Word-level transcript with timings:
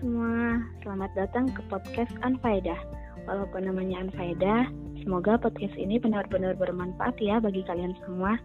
semua, 0.00 0.64
selamat 0.80 1.12
datang 1.12 1.44
ke 1.52 1.60
podcast 1.68 2.08
Anfaedah. 2.24 2.80
Walaupun 3.28 3.68
namanya 3.68 4.00
Anfaedah, 4.00 4.72
semoga 5.04 5.36
podcast 5.36 5.76
ini 5.76 6.00
benar-benar 6.00 6.56
bermanfaat 6.56 7.20
ya 7.20 7.36
bagi 7.36 7.60
kalian 7.68 7.92
semua. 8.00 8.40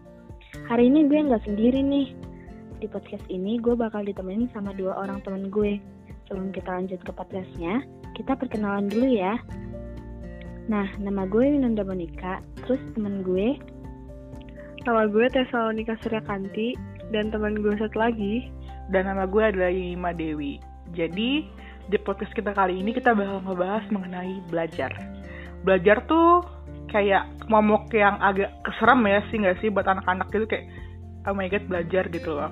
Hari 0.68 0.92
ini 0.92 1.08
gue 1.08 1.16
nggak 1.16 1.48
sendiri 1.48 1.80
nih. 1.80 2.12
Di 2.84 2.86
podcast 2.92 3.24
ini 3.32 3.56
gue 3.56 3.72
bakal 3.72 4.04
ditemenin 4.04 4.52
sama 4.52 4.76
dua 4.76 5.00
orang 5.00 5.24
temen 5.24 5.48
gue. 5.48 5.80
Sebelum 6.28 6.52
kita 6.52 6.76
lanjut 6.76 7.00
ke 7.00 7.12
podcastnya, 7.16 7.88
kita 8.12 8.36
perkenalan 8.36 8.92
dulu 8.92 9.16
ya. 9.16 9.40
Nah, 10.68 10.92
nama 11.00 11.24
gue 11.24 11.40
Winanda 11.40 11.88
Monika, 11.88 12.44
terus 12.68 12.84
temen 12.92 13.24
gue 13.24 13.56
Nama 14.84 15.08
gue 15.08 15.24
Tesalonika 15.32 15.96
Suryakanti 16.04 16.76
dan 17.16 17.32
teman 17.32 17.58
gue 17.64 17.72
satu 17.80 17.96
lagi 17.96 18.52
dan 18.92 19.08
nama 19.08 19.24
gue 19.24 19.40
adalah 19.40 19.72
Yima 19.72 20.12
Dewi. 20.12 20.75
Jadi 20.96 21.44
di 21.86 21.98
podcast 22.00 22.32
kita 22.32 22.56
kali 22.56 22.80
ini 22.80 22.90
kita 22.96 23.12
bakal 23.12 23.44
ngebahas 23.44 23.84
mengenai 23.92 24.40
belajar. 24.48 24.90
Belajar 25.62 26.02
tuh 26.08 26.42
kayak 26.88 27.28
momok 27.52 27.92
yang 27.92 28.16
agak 28.18 28.50
keseram 28.64 29.04
ya 29.04 29.20
sih 29.28 29.38
nggak 29.38 29.60
sih 29.60 29.68
buat 29.68 29.84
anak-anak 29.84 30.32
gitu 30.32 30.48
kayak 30.48 30.66
oh 31.28 31.36
my 31.36 31.46
god 31.52 31.62
belajar 31.68 32.08
gitu 32.08 32.32
loh. 32.32 32.50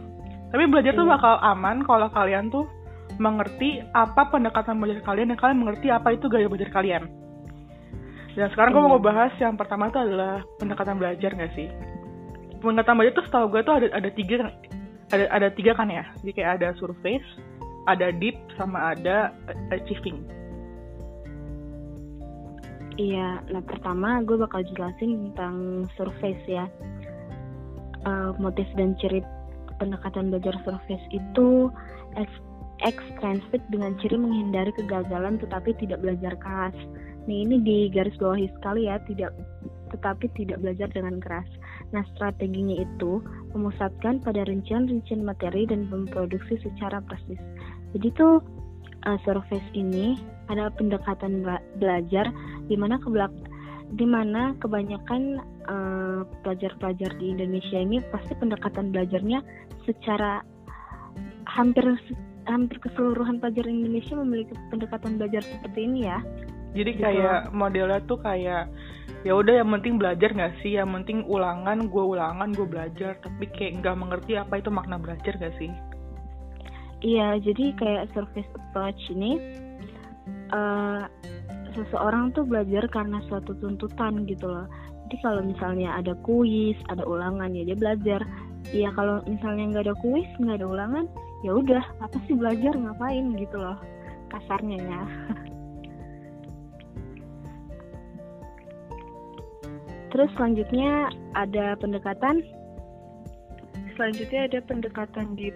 Tapi 0.52 0.70
belajar 0.70 0.92
tuh 0.94 1.08
Iya. 1.08 1.12
bakal 1.18 1.34
aman 1.40 1.82
kalau 1.82 2.08
kalian 2.12 2.52
tuh 2.52 2.68
mengerti 3.18 3.80
apa 3.96 4.28
pendekatan 4.28 4.78
belajar 4.78 5.02
kalian 5.02 5.32
dan 5.34 5.38
kalian 5.40 5.58
mengerti 5.64 5.88
apa 5.90 6.14
itu 6.14 6.28
gaya 6.28 6.46
belajar 6.46 6.70
kalian. 6.70 7.08
Dan 8.34 8.50
sekarang 8.50 8.76
gue 8.76 8.82
mau 8.84 8.92
Iya. 8.92 8.94
ngebahas 9.00 9.32
yang 9.40 9.54
pertama 9.56 9.88
tuh 9.90 10.04
adalah 10.04 10.44
pendekatan 10.60 11.00
belajar 11.00 11.30
nggak 11.32 11.52
sih? 11.56 11.68
Pendekatan 12.60 12.94
belajar 13.00 13.14
tuh 13.18 13.26
setahu 13.26 13.46
gue 13.50 13.60
tuh 13.64 13.74
ada 13.82 13.86
ada 13.94 14.10
tiga 14.12 14.52
ada 15.12 15.24
ada 15.30 15.48
tiga 15.52 15.76
kan 15.76 15.86
ya 15.86 16.02
jadi 16.24 16.30
kayak 16.32 16.50
ada 16.58 16.68
surface 16.80 17.26
ada 17.90 18.12
deep 18.14 18.36
sama 18.56 18.96
ada 18.96 19.32
uh, 19.50 19.74
achieving 19.74 20.24
Iya, 22.94 23.42
nah 23.50 23.58
pertama 23.66 24.22
gue 24.22 24.38
bakal 24.38 24.62
jelasin 24.70 25.34
tentang 25.34 25.82
surface 25.98 26.38
ya. 26.46 26.70
Eh, 28.06 28.30
motif 28.38 28.68
dan 28.78 28.94
ciri 29.02 29.18
pendekatan 29.82 30.30
belajar 30.30 30.54
surface 30.62 31.02
itu 31.10 31.72
extrinsic 32.84 33.58
dengan 33.72 33.98
ciri 33.98 34.14
menghindari 34.14 34.70
kegagalan 34.78 35.42
tetapi 35.42 35.74
tidak 35.82 36.06
belajar 36.06 36.38
keras. 36.38 36.76
Nih 37.26 37.48
ini 37.48 37.56
di 37.66 37.78
garis 37.90 38.14
bawahi 38.20 38.46
sekali 38.60 38.86
ya, 38.86 39.02
tidak 39.10 39.34
tetapi 39.90 40.30
tidak 40.38 40.62
belajar 40.62 40.86
dengan 40.94 41.18
keras. 41.18 41.48
Nah 41.90 42.06
strateginya 42.14 42.78
itu 42.84 43.24
memusatkan 43.56 44.22
pada 44.22 44.46
rincian-rincian 44.46 45.24
materi 45.24 45.66
dan 45.66 45.90
memproduksi 45.90 46.60
secara 46.62 47.02
presis. 47.02 47.40
Jadi 47.94 48.08
tuh 48.18 48.42
eh, 49.06 49.18
surface 49.22 49.68
ini 49.72 50.18
ada 50.52 50.68
pendekatan 50.74 51.40
bela- 51.40 51.64
belajar 51.80 52.28
di 52.68 52.76
mana 52.76 53.00
kebelak 53.00 53.32
di 53.94 54.04
mana 54.08 54.56
kebanyakan 54.58 55.38
eh, 55.70 56.20
pelajar-pelajar 56.42 57.10
di 57.16 57.32
Indonesia 57.32 57.78
ini 57.78 58.02
pasti 58.10 58.34
pendekatan 58.36 58.90
belajarnya 58.90 59.40
secara 59.86 60.42
hampir 61.48 61.84
hampir 62.44 62.76
keseluruhan 62.80 63.40
pelajar 63.40 63.64
Indonesia 63.64 64.16
memiliki 64.20 64.52
pendekatan 64.68 65.16
belajar 65.16 65.40
seperti 65.44 65.80
ini 65.88 66.00
ya. 66.08 66.20
jadi 66.74 66.90
Gitu. 66.90 67.04
kayak 67.06 67.40
modelnya 67.54 68.02
tuh 68.04 68.18
kayak 68.18 68.66
ya 69.22 69.32
udah 69.32 69.62
yang 69.62 69.70
penting 69.78 69.96
belajar 69.96 70.34
nggak 70.34 70.58
sih 70.60 70.76
yang 70.76 70.90
penting 70.92 71.24
ulangan 71.24 71.86
gue 71.88 72.04
ulangan 72.04 72.50
gue 72.52 72.66
belajar 72.66 73.16
tapi 73.22 73.46
kayak 73.54 73.80
nggak 73.80 73.96
mengerti 73.96 74.36
apa 74.36 74.60
itu 74.60 74.68
makna 74.68 75.00
belajar 75.00 75.38
gak 75.38 75.54
sih 75.56 75.70
Iya, 77.04 77.36
jadi 77.36 77.76
kayak 77.76 78.16
surface 78.16 78.48
approach 78.56 79.12
ini 79.12 79.36
eh 80.56 81.04
seseorang 81.76 82.32
tuh 82.32 82.46
belajar 82.48 82.88
karena 82.88 83.20
suatu 83.28 83.52
tuntutan 83.60 84.24
gitu 84.24 84.48
loh. 84.48 84.64
Jadi 85.04 85.16
kalau 85.20 85.44
misalnya 85.44 86.00
ada 86.00 86.16
kuis, 86.24 86.80
ada 86.88 87.04
ulangan 87.04 87.52
ya 87.52 87.68
dia 87.68 87.76
belajar. 87.76 88.24
Iya 88.72 88.88
kalau 88.96 89.20
misalnya 89.28 89.68
nggak 89.76 89.84
ada 89.92 89.96
kuis, 90.00 90.24
nggak 90.40 90.64
ada 90.64 90.68
ulangan, 90.70 91.04
ya 91.44 91.52
udah 91.52 91.84
apa 92.00 92.16
sih 92.24 92.32
belajar 92.40 92.72
ngapain 92.72 93.36
gitu 93.36 93.56
loh 93.60 93.76
kasarnya 94.32 94.80
ya. 94.80 95.04
Terus 100.14 100.30
selanjutnya 100.38 101.10
ada 101.34 101.74
pendekatan 101.76 102.40
Selanjutnya 103.94 104.50
ada 104.50 104.58
pendekatan 104.66 105.38
deep, 105.38 105.54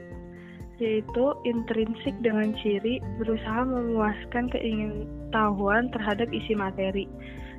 yaitu 0.79 1.35
intrinsik 1.43 2.15
dengan 2.23 2.55
ciri 2.63 3.03
berusaha 3.19 3.67
memuaskan 3.67 4.47
keingintahuan 4.51 5.91
terhadap 5.91 6.31
isi 6.31 6.55
materi. 6.55 7.11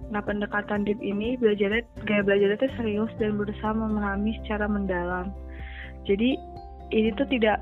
Nah, 0.09 0.23
pendekatan 0.25 0.87
deep 0.87 0.97
ini 1.03 1.37
belajarnya 1.37 1.85
gaya 2.07 2.25
belajarnya 2.25 2.57
itu 2.57 2.69
serius 2.79 3.11
dan 3.21 3.37
berusaha 3.37 3.75
memahami 3.75 4.33
secara 4.41 4.65
mendalam. 4.65 5.29
Jadi 6.09 6.33
ini 6.89 7.13
tuh 7.13 7.29
tidak 7.29 7.61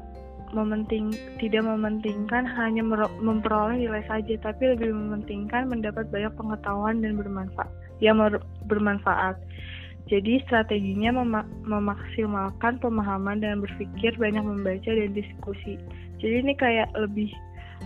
mementing 0.56 1.12
tidak 1.44 1.68
mementingkan 1.68 2.48
hanya 2.48 2.80
memperoleh 3.20 3.84
nilai 3.84 4.00
saja, 4.08 4.40
tapi 4.40 4.78
lebih 4.78 4.96
mementingkan 4.96 5.68
mendapat 5.68 6.08
banyak 6.08 6.32
pengetahuan 6.40 7.04
dan 7.04 7.20
bermanfaat 7.20 7.68
yang 8.00 8.22
bermanfaat. 8.70 9.36
Jadi 10.08 10.40
strateginya 10.48 11.20
mema- 11.24 11.50
memaksimalkan 11.68 12.80
pemahaman 12.80 13.44
dan 13.44 13.60
berpikir 13.60 14.16
banyak 14.16 14.40
membaca 14.40 14.88
dan 14.88 15.12
diskusi. 15.12 15.76
Jadi 16.24 16.48
ini 16.48 16.54
kayak 16.56 16.88
lebih 16.96 17.28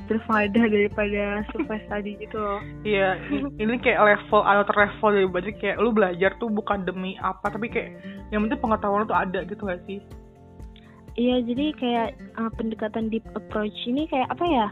berfaedah 0.06 0.66
daripada 0.72 1.44
survei 1.52 1.82
tadi 1.90 2.12
gitu 2.22 2.38
loh. 2.38 2.62
Iya, 2.88 3.18
ini 3.58 3.76
kayak 3.82 4.02
level 4.02 4.42
atau 4.46 4.74
level 4.76 5.10
dari 5.12 5.28
belajar 5.28 5.54
kayak 5.58 5.78
lu 5.82 5.90
belajar 5.92 6.32
tuh 6.38 6.50
bukan 6.50 6.86
demi 6.86 7.18
apa 7.20 7.52
tapi 7.52 7.68
kayak 7.68 8.00
yang 8.30 8.48
penting 8.48 8.60
pengetahuan 8.60 9.04
lu 9.04 9.10
tuh 9.10 9.20
ada 9.20 9.40
gitu 9.46 9.68
gak 9.68 9.84
sih 9.86 10.00
Iya, 11.20 11.44
jadi 11.44 11.66
kayak 11.76 12.10
uh, 12.40 12.52
pendekatan 12.56 13.12
deep 13.12 13.28
approach 13.36 13.76
ini 13.84 14.08
kayak 14.08 14.32
apa 14.32 14.46
ya? 14.48 14.68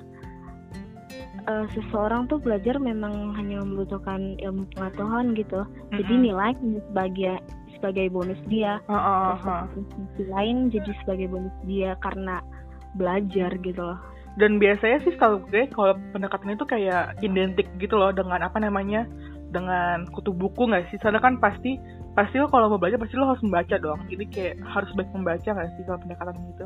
Uh, 1.49 1.65
seseorang 1.73 2.29
tuh 2.29 2.37
belajar 2.37 2.77
memang 2.77 3.33
hanya 3.33 3.65
membutuhkan 3.65 4.37
ilmu 4.37 4.69
pengetahuan 4.77 5.33
gitu. 5.33 5.65
Jadi 5.97 6.13
Mm-mm. 6.13 6.25
nilai 6.29 6.53
sebagai 6.93 7.41
sebagai 7.73 8.05
bonus 8.13 8.37
dia. 8.45 8.77
Heeh, 8.85 9.33
Terus 9.33 9.41
heeh. 9.49 9.65
di 9.73 9.81
sisi 9.89 10.23
lain 10.29 10.57
jadi 10.69 10.91
sebagai 11.01 11.27
bonus 11.33 11.55
dia 11.65 11.97
karena 12.05 12.45
belajar 12.93 13.49
gitu 13.65 13.81
loh. 13.81 13.97
dan 14.37 14.55
biasanya 14.61 15.03
sih 15.03 15.11
setahu 15.17 15.41
gue 15.49 15.67
kalau 15.73 15.97
pendekatan 16.15 16.55
itu 16.55 16.63
kayak 16.63 17.17
identik 17.19 17.67
gitu 17.81 17.97
loh 17.97 18.13
dengan 18.13 18.39
apa 18.45 18.61
namanya 18.61 19.03
dengan 19.51 20.05
kutu 20.13 20.31
buku 20.31 20.69
nggak 20.69 20.87
sih 20.93 20.97
soalnya 21.01 21.19
kan 21.19 21.41
pasti 21.41 21.75
pasti 22.15 22.37
lo 22.39 22.47
kalau 22.47 22.69
mau 22.71 22.79
belajar 22.79 23.01
pasti 23.01 23.17
lo 23.17 23.27
harus 23.27 23.41
membaca 23.43 23.75
dong 23.81 23.99
jadi 24.07 24.23
kayak 24.31 24.55
harus 24.63 24.89
baik 24.95 25.09
membaca 25.11 25.49
nggak 25.49 25.69
sih 25.75 25.83
kalau 25.83 25.99
pendekatan 26.05 26.35
gitu 26.55 26.65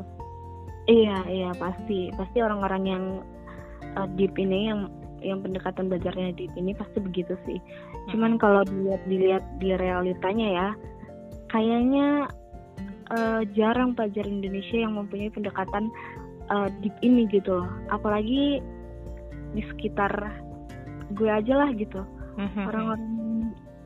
Iya, 0.84 1.16
iya 1.32 1.50
pasti. 1.56 2.12
Pasti 2.12 2.44
orang-orang 2.44 2.82
yang 2.84 3.04
uh, 3.96 4.08
deep 4.18 4.34
ini 4.38 4.70
yang 4.70 4.90
yang 5.24 5.40
pendekatan 5.40 5.88
belajarnya 5.88 6.36
deep 6.36 6.52
ini 6.54 6.76
pasti 6.76 7.00
begitu 7.00 7.34
sih. 7.48 7.58
Cuman 8.12 8.36
kalau 8.36 8.60
dilihat 8.68 9.02
dilihat 9.08 9.44
di 9.56 9.72
realitanya 9.72 10.48
ya, 10.52 10.68
kayaknya 11.48 12.28
uh, 13.14 13.40
jarang 13.56 13.96
pelajar 13.96 14.28
Indonesia 14.28 14.76
yang 14.84 15.00
mempunyai 15.00 15.32
pendekatan 15.32 15.88
uh, 16.52 16.68
deep 16.84 16.94
ini 17.00 17.24
gitu 17.32 17.64
loh. 17.64 17.70
Apalagi 17.88 18.60
di 19.56 19.62
sekitar 19.72 20.12
gue 21.16 21.30
aja 21.30 21.54
lah 21.56 21.70
gitu. 21.72 22.04
Mhm. 22.36 22.62
Orang-orang 22.68 23.04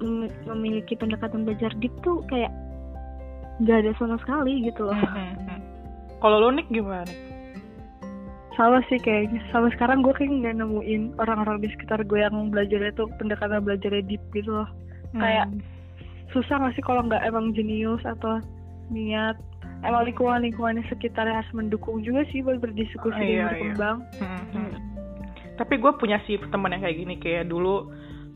mem- 0.02 0.34
memiliki 0.48 0.98
pendekatan 0.98 1.46
belajar 1.46 1.70
deep 1.78 1.94
tuh 2.02 2.24
kayak 2.26 2.50
nggak 3.62 3.86
ada 3.86 3.92
sama 3.98 4.18
sekali 4.22 4.66
gitu 4.66 4.86
loh. 4.86 4.98
Mhm. 4.98 5.60
kalau 6.18 6.42
lo 6.42 6.50
nik 6.50 6.66
gimana 6.70 7.06
Sama 8.58 8.82
sih 8.90 8.98
kayaknya. 8.98 9.38
Sampai 9.48 9.70
sekarang 9.72 10.02
gue 10.02 10.10
kayak 10.12 10.34
nggak 10.34 10.56
nemuin 10.58 11.02
orang-orang 11.16 11.62
di 11.62 11.70
sekitar 11.70 12.02
gue 12.02 12.18
yang 12.18 12.50
belajarnya 12.50 12.90
tuh 12.92 13.06
pendekatan 13.16 13.62
belajarnya 13.62 14.02
deep 14.04 14.20
gitu 14.34 14.50
loh. 14.50 14.68
Kayak 15.14 15.46
Hmm. 15.48 15.62
susah 16.28 16.58
gak 16.60 16.74
sih 16.74 16.82
kalau 16.82 17.06
nggak 17.06 17.22
emang 17.24 17.54
jenius 17.54 18.02
atau 18.04 18.42
niat 18.90 19.38
emang 19.80 20.04
lingkungan 20.04 20.44
lingkungannya 20.44 20.84
sekitarnya 20.88 21.40
harus 21.40 21.52
mendukung 21.54 22.02
juga 22.02 22.26
sih 22.28 22.44
buat 22.44 22.58
berdiskusi 22.58 23.14
Ah, 23.14 23.20
dan 23.20 23.24
iya, 23.24 23.44
berkembang 23.48 23.96
Mhm. 24.18 24.70
tapi 25.56 25.74
gue 25.76 25.92
punya 25.96 26.20
sih 26.24 26.36
teman 26.48 26.72
yang 26.72 26.84
kayak 26.84 26.98
gini 26.98 27.14
kayak 27.16 27.48
dulu 27.48 27.88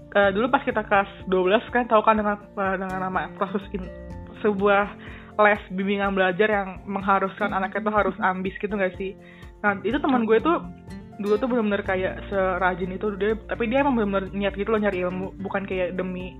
eh, 0.08 0.28
dulu 0.28 0.48
pas 0.48 0.60
kita 0.60 0.84
kelas 0.84 1.08
12 1.24 1.64
kan 1.68 1.84
tahu 1.84 2.00
kan 2.00 2.16
dengan 2.16 2.36
eh, 2.40 2.74
dengan 2.76 2.98
nama 3.02 3.28
proses 3.36 3.64
in- 3.72 3.92
sebuah 4.40 4.88
les 5.36 5.62
bimbingan 5.68 6.12
belajar 6.12 6.48
yang 6.48 6.80
mengharuskan 6.84 7.48
anaknya 7.50 7.80
tuh 7.80 7.92
harus 7.92 8.16
ambis 8.20 8.56
gitu 8.56 8.72
gak 8.72 8.96
sih 8.96 9.12
nah 9.62 9.78
itu 9.86 9.98
teman 9.98 10.26
gue 10.26 10.38
tuh 10.42 10.58
dulu 11.22 11.34
tuh 11.38 11.46
benar-benar 11.46 11.82
kayak 11.86 12.24
serajin 12.26 12.98
itu 12.98 13.14
dia 13.14 13.38
tapi 13.46 13.70
dia 13.70 13.86
emang 13.86 13.94
benar-benar 13.94 14.34
niat 14.34 14.54
gitu 14.58 14.74
loh 14.74 14.80
nyari 14.82 15.06
ilmu 15.06 15.38
bukan 15.38 15.62
kayak 15.64 15.94
demi 15.94 16.34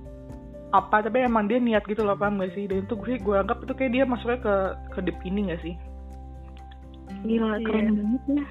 apa 0.73 1.05
tapi 1.05 1.23
emang 1.23 1.47
dia 1.47 1.61
niat 1.61 1.85
gitu 1.85 2.03
loh 2.03 2.17
paham 2.17 2.41
gak 2.41 2.51
sih 2.57 2.65
dan 2.67 2.83
itu 2.83 2.97
gue 2.97 3.21
gue 3.21 3.35
anggap 3.37 3.63
itu 3.63 3.73
kayak 3.77 3.91
dia 3.93 4.03
masuknya 4.03 4.39
ke 4.41 4.55
ke 4.97 4.99
deep 5.05 5.17
ini 5.23 5.53
gak 5.53 5.61
sih 5.61 5.75
Gila 7.23 7.55
Iya. 7.59 7.65
keren 7.65 7.87
banget 7.95 8.23
ya. 8.27 8.43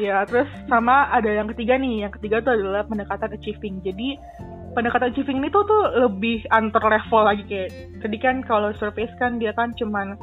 Ya, 0.00 0.24
terus 0.24 0.48
sama 0.72 1.04
ada 1.12 1.28
yang 1.28 1.52
ketiga 1.52 1.76
nih. 1.76 2.08
Yang 2.08 2.16
ketiga 2.16 2.40
tuh 2.40 2.56
adalah 2.56 2.88
pendekatan 2.88 3.36
achieving. 3.36 3.84
Jadi 3.84 4.16
pendekatan 4.72 5.12
achieving 5.12 5.44
ini 5.44 5.52
tuh 5.52 5.68
tuh 5.68 5.82
lebih 6.08 6.48
antar 6.48 6.80
level 6.80 7.22
lagi 7.28 7.44
kayak 7.44 7.70
tadi 8.00 8.16
kan 8.16 8.40
kalau 8.40 8.72
surface 8.80 9.12
kan 9.20 9.36
dia 9.36 9.52
kan 9.52 9.76
cuman 9.76 10.16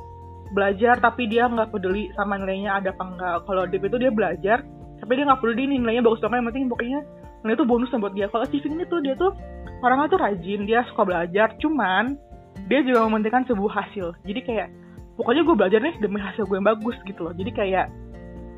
belajar 0.53 0.97
tapi 0.97 1.29
dia 1.29 1.45
nggak 1.45 1.69
peduli 1.69 2.09
sama 2.17 2.37
nilainya 2.41 2.81
ada 2.81 2.89
apa 2.89 3.03
enggak 3.05 3.35
kalau 3.45 3.63
deep 3.69 3.85
itu 3.85 3.97
dia 4.01 4.09
belajar 4.09 4.65
tapi 4.99 5.11
dia 5.13 5.23
nggak 5.29 5.41
peduli 5.41 5.77
nilainya 5.77 6.01
bagus 6.01 6.21
apa 6.25 6.35
yang 6.41 6.47
penting 6.49 6.65
pokoknya 6.67 6.99
nilai 7.43 7.55
itu 7.55 7.65
bonus 7.65 7.91
buat 7.95 8.13
dia. 8.15 8.27
Kalau 8.27 8.43
achieving 8.43 8.75
ini 8.79 8.85
tuh 8.87 8.99
dia 8.99 9.15
tuh 9.15 9.31
orangnya 9.79 10.11
tuh 10.11 10.19
rajin 10.19 10.67
dia 10.67 10.83
suka 10.91 11.07
belajar 11.07 11.55
cuman 11.59 12.19
dia 12.67 12.83
juga 12.83 13.07
mementingkan 13.07 13.47
sebuah 13.47 13.73
hasil. 13.85 14.11
Jadi 14.27 14.39
kayak 14.43 14.67
pokoknya 15.15 15.41
gue 15.47 15.55
belajar 15.55 15.79
nih 15.79 15.95
demi 16.03 16.19
hasil 16.19 16.43
gue 16.45 16.57
yang 16.59 16.67
bagus 16.67 16.95
gitu 17.07 17.23
loh. 17.23 17.33
Jadi 17.33 17.51
kayak 17.55 17.87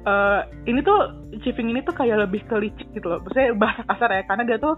uh, 0.09 0.41
ini 0.65 0.81
tuh 0.81 0.99
achieving 1.37 1.69
ini 1.77 1.79
tuh 1.85 1.93
kayak 1.93 2.25
lebih 2.25 2.41
ke 2.49 2.55
licik 2.57 2.89
gitu 2.97 3.05
loh. 3.05 3.21
Maksudnya 3.21 3.53
bahasa 3.53 3.81
kasar 3.85 4.09
ya 4.09 4.23
karena 4.25 4.43
dia 4.49 4.57
tuh 4.57 4.75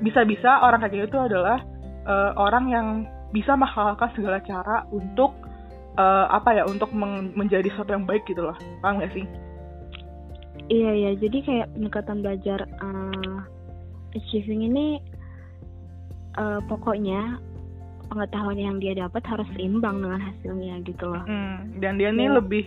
bisa-bisa 0.00 0.64
orang 0.64 0.80
kayak 0.84 1.08
gitu 1.08 1.20
adalah 1.20 1.60
uh, 2.08 2.32
orang 2.40 2.64
yang 2.72 2.86
bisa 3.32 3.52
menghalalkan 3.52 4.08
segala 4.16 4.40
cara 4.44 4.88
untuk 4.88 5.36
uh, 5.96 6.26
apa 6.30 6.56
ya 6.56 6.64
untuk 6.68 6.92
menjadi 7.36 7.68
sesuatu 7.72 7.92
yang 7.96 8.06
baik 8.08 8.24
gitu 8.28 8.44
loh. 8.44 8.56
Paham 8.80 9.02
gak 9.02 9.12
sih? 9.16 9.24
Iya 10.72 10.90
iya. 10.92 11.10
Jadi 11.18 11.38
kayak 11.44 11.68
pendekatan 11.76 12.24
belajar 12.24 12.64
uh, 12.80 13.38
achieving 14.16 14.64
ini 14.68 15.00
uh, 16.40 16.60
pokoknya 16.68 17.40
pengetahuan 18.06 18.58
yang 18.58 18.76
dia 18.78 18.94
dapat 18.94 19.22
harus 19.26 19.48
seimbang 19.58 20.00
dengan 20.00 20.22
hasilnya 20.22 20.80
gitu 20.86 21.10
loh. 21.10 21.24
Hmm, 21.26 21.74
dan 21.82 21.98
dia 21.98 22.14
nih 22.14 22.30
iya. 22.30 22.36
lebih 22.38 22.64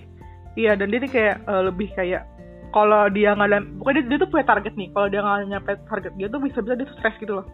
iya 0.60 0.72
dan 0.76 0.92
dia 0.92 1.00
nih 1.00 1.12
kayak 1.12 1.36
uh, 1.48 1.64
lebih 1.72 1.88
kayak 1.96 2.28
kalau 2.70 3.10
dia 3.10 3.34
nggak 3.34 3.50
ada 3.50 3.60
pokoknya 3.82 4.04
dia, 4.04 4.10
dia 4.14 4.18
tuh 4.20 4.30
punya 4.30 4.46
target 4.46 4.74
nih. 4.76 4.90
Kalau 4.92 5.08
dia 5.08 5.22
nggak 5.24 5.40
nyampe 5.48 5.72
target 5.88 6.14
dia 6.20 6.28
tuh 6.28 6.40
bisa 6.44 6.60
bisa 6.62 6.76
dia 6.76 6.88
stres 7.00 7.16
gitu 7.24 7.34
loh. 7.40 7.48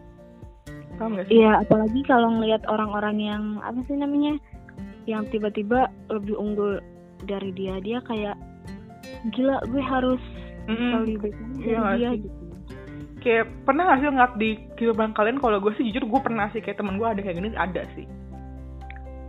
Paham 0.96 1.16
gak 1.16 1.28
sih? 1.28 1.40
Iya 1.40 1.60
apalagi 1.60 2.00
kalau 2.08 2.28
ngelihat 2.40 2.62
orang-orang 2.66 3.16
yang 3.20 3.42
apa 3.60 3.80
sih 3.84 3.96
namanya 3.96 4.40
yang 5.06 5.24
tiba-tiba 5.30 5.90
lebih 6.10 6.34
unggul 6.34 6.82
dari 7.24 7.50
dia 7.54 7.78
dia 7.80 8.02
kayak 8.04 8.36
gila 9.32 9.62
gue 9.70 9.82
harus 9.82 10.22
mm 10.66 10.74
-hmm. 10.74 10.92
lebih 11.06 11.32
iya 11.62 11.78
dari 11.80 11.98
dia 11.98 12.10
gitu 12.20 12.46
kayak 13.26 13.46
pernah 13.66 13.82
gak 13.90 13.98
sih 13.98 14.06
ngeliat 14.06 14.34
di 14.38 14.50
kehidupan 14.78 15.10
kalian 15.10 15.42
kalau 15.42 15.58
gue 15.58 15.74
sih 15.74 15.90
jujur 15.90 16.06
gue 16.06 16.20
pernah 16.22 16.46
sih 16.54 16.62
kayak 16.62 16.78
temen 16.78 16.94
gue 16.94 17.08
ada 17.10 17.18
kayak 17.18 17.36
gini 17.42 17.50
ada 17.58 17.82
sih 17.98 18.06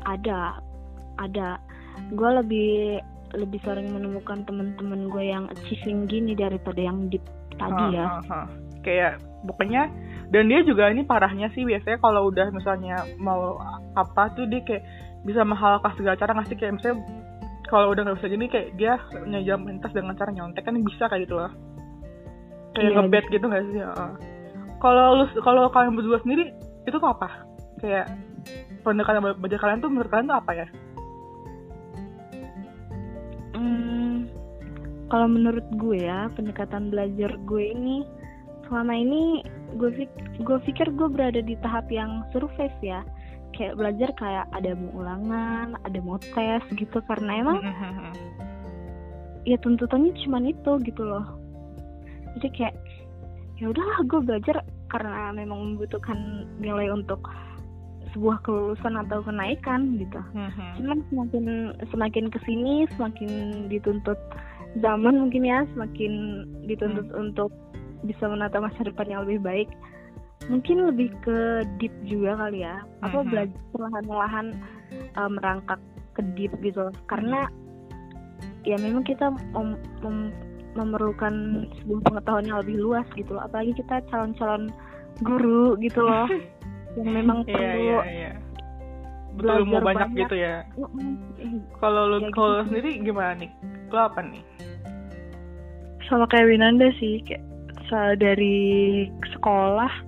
ada 0.06 0.62
ada 1.18 1.58
gue 2.14 2.30
lebih 2.30 3.02
lebih 3.36 3.60
sering 3.66 3.92
menemukan 3.92 4.46
teman-teman 4.48 5.12
gue 5.12 5.24
yang 5.26 5.50
achieving 5.52 6.08
gini 6.08 6.38
daripada 6.38 6.80
yang 6.80 7.12
deep 7.12 7.26
tadi 7.60 7.74
ha, 7.76 7.92
ya. 7.92 8.06
Ha, 8.08 8.20
ha. 8.30 8.40
Kayak 8.86 9.20
pokoknya 9.44 9.92
dan 10.32 10.48
dia 10.48 10.64
juga 10.64 10.88
ini 10.88 11.04
parahnya 11.04 11.52
sih 11.52 11.68
biasanya 11.68 12.00
kalau 12.00 12.32
udah 12.32 12.48
misalnya 12.56 13.04
mau 13.20 13.60
apa 14.00 14.32
tuh 14.38 14.48
dia 14.48 14.64
kayak 14.64 14.84
bisa 15.28 15.44
menghalalkan 15.44 15.92
segala 16.00 16.16
cara 16.16 16.32
ngasih 16.40 16.56
kayak 16.56 16.74
misalnya 16.80 17.04
kalau 17.68 17.92
udah 17.92 18.02
nggak 18.08 18.18
bisa 18.24 18.32
gini 18.32 18.46
kayak 18.48 18.68
dia 18.80 18.94
nyajam 19.28 19.68
pentas 19.68 19.92
dengan 19.92 20.16
cara 20.16 20.32
nyontek 20.32 20.64
kan 20.64 20.80
bisa 20.80 21.04
kayak 21.12 21.28
gitu 21.28 21.36
lah 21.36 21.52
kayak 22.72 22.96
iya, 22.96 22.96
ngebet 22.96 23.26
gitu 23.28 23.46
nggak 23.46 23.64
sih? 23.68 23.84
Uh. 23.84 24.14
kalau 24.80 25.06
lu 25.20 25.26
kalau 25.44 25.68
kalian 25.74 26.00
berdua 26.00 26.24
sendiri 26.24 26.56
itu 26.88 26.96
tuh 26.96 27.10
apa? 27.12 27.44
Kayak 27.84 28.08
pendekatan 28.88 29.36
belajar 29.36 29.60
kalian 29.60 29.84
tuh 29.84 29.92
menurut 29.92 30.10
kalian 30.10 30.32
tuh 30.32 30.40
apa 30.40 30.52
ya? 30.56 30.68
Kalau 35.08 35.28
menurut 35.32 35.64
gue 35.80 36.04
ya 36.04 36.28
pendekatan 36.36 36.92
belajar 36.92 37.40
gue 37.48 37.64
ini 37.72 38.04
selama 38.68 38.92
ini 38.92 39.40
gue 39.80 40.04
gue 40.44 40.58
pikir 40.68 40.92
gue 40.92 41.08
berada 41.08 41.40
di 41.40 41.56
tahap 41.64 41.88
yang 41.88 42.28
surface 42.36 42.76
ya 42.84 43.08
kayak 43.56 43.78
belajar 43.80 44.10
kayak 44.20 44.46
ada 44.52 44.72
mau 44.76 44.92
ulangan 45.04 45.78
ada 45.86 46.00
mau 46.04 46.18
tes 46.20 46.64
gitu 46.76 46.98
karena 47.08 47.32
emang 47.42 47.60
ya 49.48 49.56
tuntutannya 49.64 50.12
cuma 50.26 50.44
itu 50.44 50.72
gitu 50.84 51.04
loh 51.04 51.26
jadi 52.38 52.48
kayak 52.54 52.76
ya 53.58 53.74
udahlah 53.74 54.00
gue 54.06 54.22
belajar 54.22 54.56
karena 54.88 55.34
memang 55.34 55.76
membutuhkan 55.76 56.48
nilai 56.62 56.92
untuk 56.94 57.26
sebuah 58.16 58.40
kelulusan 58.48 58.96
atau 58.98 59.20
kenaikan 59.22 60.00
gitu. 60.00 60.22
Cuman 60.80 61.04
semakin 61.12 61.46
semakin 61.92 62.26
ke 62.32 62.40
sini 62.48 62.88
semakin 62.96 63.30
dituntut 63.68 64.18
zaman 64.80 65.18
mungkin 65.28 65.44
ya 65.44 65.68
semakin 65.76 66.46
dituntut 66.70 67.08
hmm. 67.12 67.22
untuk 67.30 67.52
bisa 68.06 68.30
menata 68.30 68.62
masa 68.62 68.86
depan 68.86 69.10
yang 69.10 69.22
lebih 69.28 69.42
baik 69.44 69.70
mungkin 70.46 70.88
lebih 70.94 71.10
ke 71.26 71.66
deep 71.82 71.94
juga 72.06 72.38
kali 72.38 72.62
ya. 72.64 72.86
Apa 73.02 73.26
hmm. 73.26 73.30
belajar 73.34 73.62
perlahan-lahan 73.74 74.48
uh, 75.18 75.30
merangkak 75.30 75.82
ke 76.14 76.22
deep 76.38 76.54
gitu 76.62 76.90
karena 77.10 77.50
ya 78.66 78.78
memang 78.82 79.06
kita 79.06 79.34
mem 79.54 79.78
mem 80.06 80.34
memerlukan 80.78 81.66
sebuah 81.82 82.02
pengetahuan 82.06 82.46
yang 82.46 82.60
lebih 82.62 82.78
luas 82.78 83.08
gitu 83.18 83.34
loh. 83.34 83.44
Apalagi 83.50 83.74
kita 83.74 83.98
calon-calon 84.14 84.70
guru 85.26 85.74
gitu 85.82 86.06
loh. 86.06 86.30
Yang 86.98 87.10
memang 87.14 87.40
iya, 87.46 87.54
perlu 87.54 87.78
yeah, 87.78 87.78
yeah, 87.78 88.06
yeah. 88.10 88.36
betul 89.38 89.62
mau 89.70 89.86
banyak, 89.86 90.10
banyak. 90.10 90.22
gitu 90.26 90.36
ya. 90.42 90.66
Kalau 91.78 92.10
lu 92.10 92.18
ya, 92.26 92.30
kalau 92.34 92.50
gitu. 92.58 92.74
sendiri 92.74 92.90
gimana 93.06 93.34
nih? 93.38 93.52
Lo 93.94 94.00
apa 94.10 94.26
nih? 94.26 94.42
Sama 96.10 96.26
kayak 96.26 96.50
Winanda 96.50 96.90
sih 96.98 97.22
kayak 97.22 97.46
dari 98.18 99.06
sekolah 99.30 100.07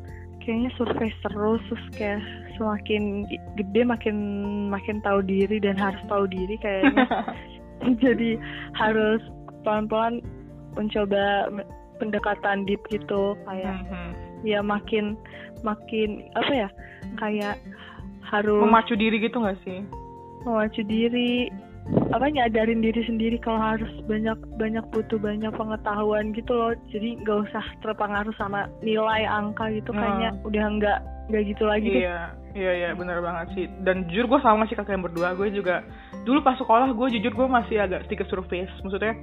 kayaknya 0.50 0.74
survei 0.82 1.14
terus 1.22 1.62
terus 1.70 1.86
kayak 1.94 2.22
semakin 2.58 3.30
gede 3.54 3.86
makin 3.86 4.18
makin 4.74 4.98
tahu 5.06 5.22
diri 5.22 5.62
dan 5.62 5.78
harus 5.78 6.02
tahu 6.10 6.26
diri 6.26 6.58
kayaknya 6.58 7.06
jadi 8.04 8.42
harus 8.74 9.22
pelan-pelan 9.62 10.26
mencoba 10.74 11.54
pendekatan 12.02 12.66
deep 12.66 12.82
gitu 12.90 13.38
kayak 13.46 13.78
mm-hmm. 13.78 14.10
ya 14.42 14.66
makin 14.66 15.14
makin 15.62 16.26
apa 16.34 16.66
ya 16.66 16.70
kayak 17.22 17.62
harus 18.26 18.66
memacu 18.66 18.98
diri 18.98 19.22
gitu 19.22 19.38
gak 19.38 19.62
sih 19.62 19.86
memacu 20.50 20.82
diri 20.82 21.54
apa 22.10 22.26
nyadarin 22.30 22.82
diri 22.82 23.02
sendiri 23.06 23.38
kalau 23.42 23.58
harus 23.58 23.90
banyak 24.06 24.38
banyak 24.58 24.86
butuh 24.94 25.18
banyak 25.18 25.50
pengetahuan 25.54 26.34
gitu 26.38 26.54
loh. 26.54 26.74
Jadi 26.94 27.22
nggak 27.22 27.50
usah 27.50 27.66
terpengaruh 27.82 28.34
sama 28.38 28.70
nilai 28.86 29.26
angka 29.26 29.70
gitu. 29.74 29.90
Hmm. 29.94 30.02
kayaknya 30.02 30.30
udah 30.46 30.66
nggak 30.78 31.00
nggak 31.30 31.44
gitu 31.54 31.64
lagi 31.70 31.90
iya 32.02 32.34
deh. 32.34 32.58
iya 32.58 32.72
iya 32.74 32.90
benar 32.94 33.22
banget 33.22 33.48
sih. 33.58 33.66
Dan 33.86 34.10
jujur 34.10 34.26
gue 34.26 34.40
sama 34.42 34.66
sih 34.70 34.78
kakak 34.78 34.98
yang 34.98 35.06
berdua 35.06 35.38
gue 35.38 35.50
juga 35.54 35.86
dulu 36.26 36.42
pas 36.42 36.58
sekolah 36.58 36.94
gue 36.94 37.08
jujur 37.18 37.34
gue 37.34 37.48
masih 37.50 37.78
agak 37.82 38.06
sedikit 38.06 38.30
surface. 38.30 38.74
Maksudnya 38.86 39.14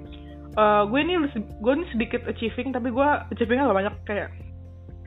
uh, 0.58 0.86
gue 0.86 0.98
ini 1.02 1.14
gue 1.38 1.72
ini 1.74 1.86
sedikit 1.94 2.22
achieving 2.26 2.74
tapi 2.74 2.90
gue 2.90 3.08
achievingnya 3.34 3.70
gak 3.70 3.78
banyak. 3.78 3.94
Kayak 4.06 4.28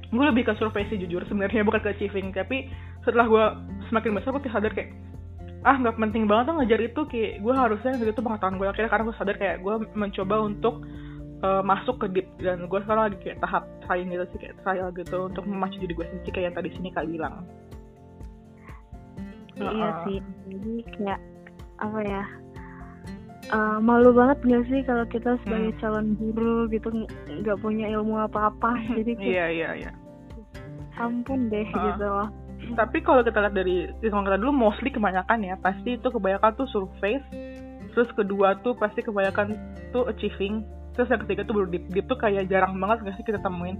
gue 0.09 0.25
lebih 0.25 0.47
ke 0.47 0.53
survei 0.59 0.87
sih 0.87 0.99
jujur 0.99 1.23
sebenarnya 1.27 1.63
bukan 1.67 1.83
ke 1.83 1.91
achieving. 1.95 2.31
Tapi 2.31 2.71
setelah 3.03 3.27
gue 3.27 3.45
semakin 3.87 4.15
besar 4.19 4.35
gue 4.35 4.51
sadar 4.51 4.71
kayak 4.75 4.91
ah 5.67 5.75
nggak 5.75 5.99
penting 5.99 6.23
banget 6.23 6.51
tuh 6.51 6.55
ngajar 6.55 6.79
itu 6.79 7.01
kayak 7.11 7.43
gue 7.43 7.53
harusnya 7.53 7.91
itu 7.99 8.21
pengetahuan 8.23 8.55
gue 8.55 8.67
akhirnya 8.71 8.91
karena 8.91 9.05
gue 9.11 9.15
sadar 9.19 9.35
kayak 9.35 9.57
gue 9.59 9.75
mencoba 9.91 10.35
untuk 10.47 10.87
uh, 11.43 11.63
masuk 11.63 11.99
ke 11.99 12.07
deep. 12.15 12.27
Dan 12.39 12.67
gue 12.71 12.79
sekarang 12.83 13.11
lagi 13.11 13.17
kayak 13.19 13.43
tahap 13.43 13.63
trying 13.83 14.11
gitu 14.11 14.25
sih 14.31 14.39
kayak 14.39 14.55
trial 14.63 14.89
gitu 14.95 15.27
untuk 15.27 15.43
memacu 15.43 15.75
diri 15.83 15.93
gue 15.95 16.05
sendiri 16.07 16.31
kayak 16.31 16.45
yang 16.51 16.55
tadi 16.55 16.69
sini 16.75 16.89
kak 16.95 17.07
bilang. 17.11 17.43
Iya 19.59 19.67
uh, 19.67 19.91
sih. 20.07 20.19
Jadi 20.47 20.73
kayak 20.95 21.19
apa 21.79 21.99
ya 22.07 22.23
uh, 23.55 23.77
malu 23.79 24.11
banget 24.15 24.39
gak 24.47 24.63
sih 24.71 24.79
kalau 24.87 25.05
kita 25.11 25.35
sebagai 25.43 25.71
hmm. 25.75 25.79
calon 25.83 26.07
guru 26.15 26.67
gitu 26.71 26.87
nggak 27.43 27.59
punya 27.59 27.91
ilmu 27.99 28.15
apa-apa. 28.15 28.79
Jadi 28.95 29.11
kayak, 29.15 29.27
iya 29.27 29.45
iya 29.51 29.69
iya. 29.87 29.91
ampun 30.99 31.47
deh 31.47 31.63
uh, 31.63 31.79
gitu 31.79 32.07
loh 32.07 32.29
tapi 32.75 33.01
kalau 33.01 33.21
kita 33.25 33.39
lihat 33.41 33.55
dari 33.55 33.89
hitungan 34.01 34.25
kita 34.27 34.37
dulu 34.41 34.53
mostly 34.53 34.89
kebanyakan 34.93 35.45
ya 35.45 35.55
pasti 35.61 35.97
itu 35.97 36.07
kebanyakan 36.09 36.51
tuh 36.57 36.67
surface 36.69 37.25
terus 37.93 38.09
kedua 38.13 38.57
tuh 38.61 38.77
pasti 38.77 39.01
kebanyakan 39.01 39.57
tuh 39.89 40.05
achieving 40.09 40.61
terus 40.93 41.09
yang 41.15 41.21
ketiga 41.25 41.47
tuh 41.47 41.55
baru 41.55 41.67
deep 41.71 41.85
deep 41.95 42.05
tuh 42.11 42.19
kayak 42.19 42.51
jarang 42.51 42.75
banget 42.75 43.07
gak 43.07 43.15
sih 43.15 43.25
kita 43.25 43.39
temuin? 43.39 43.79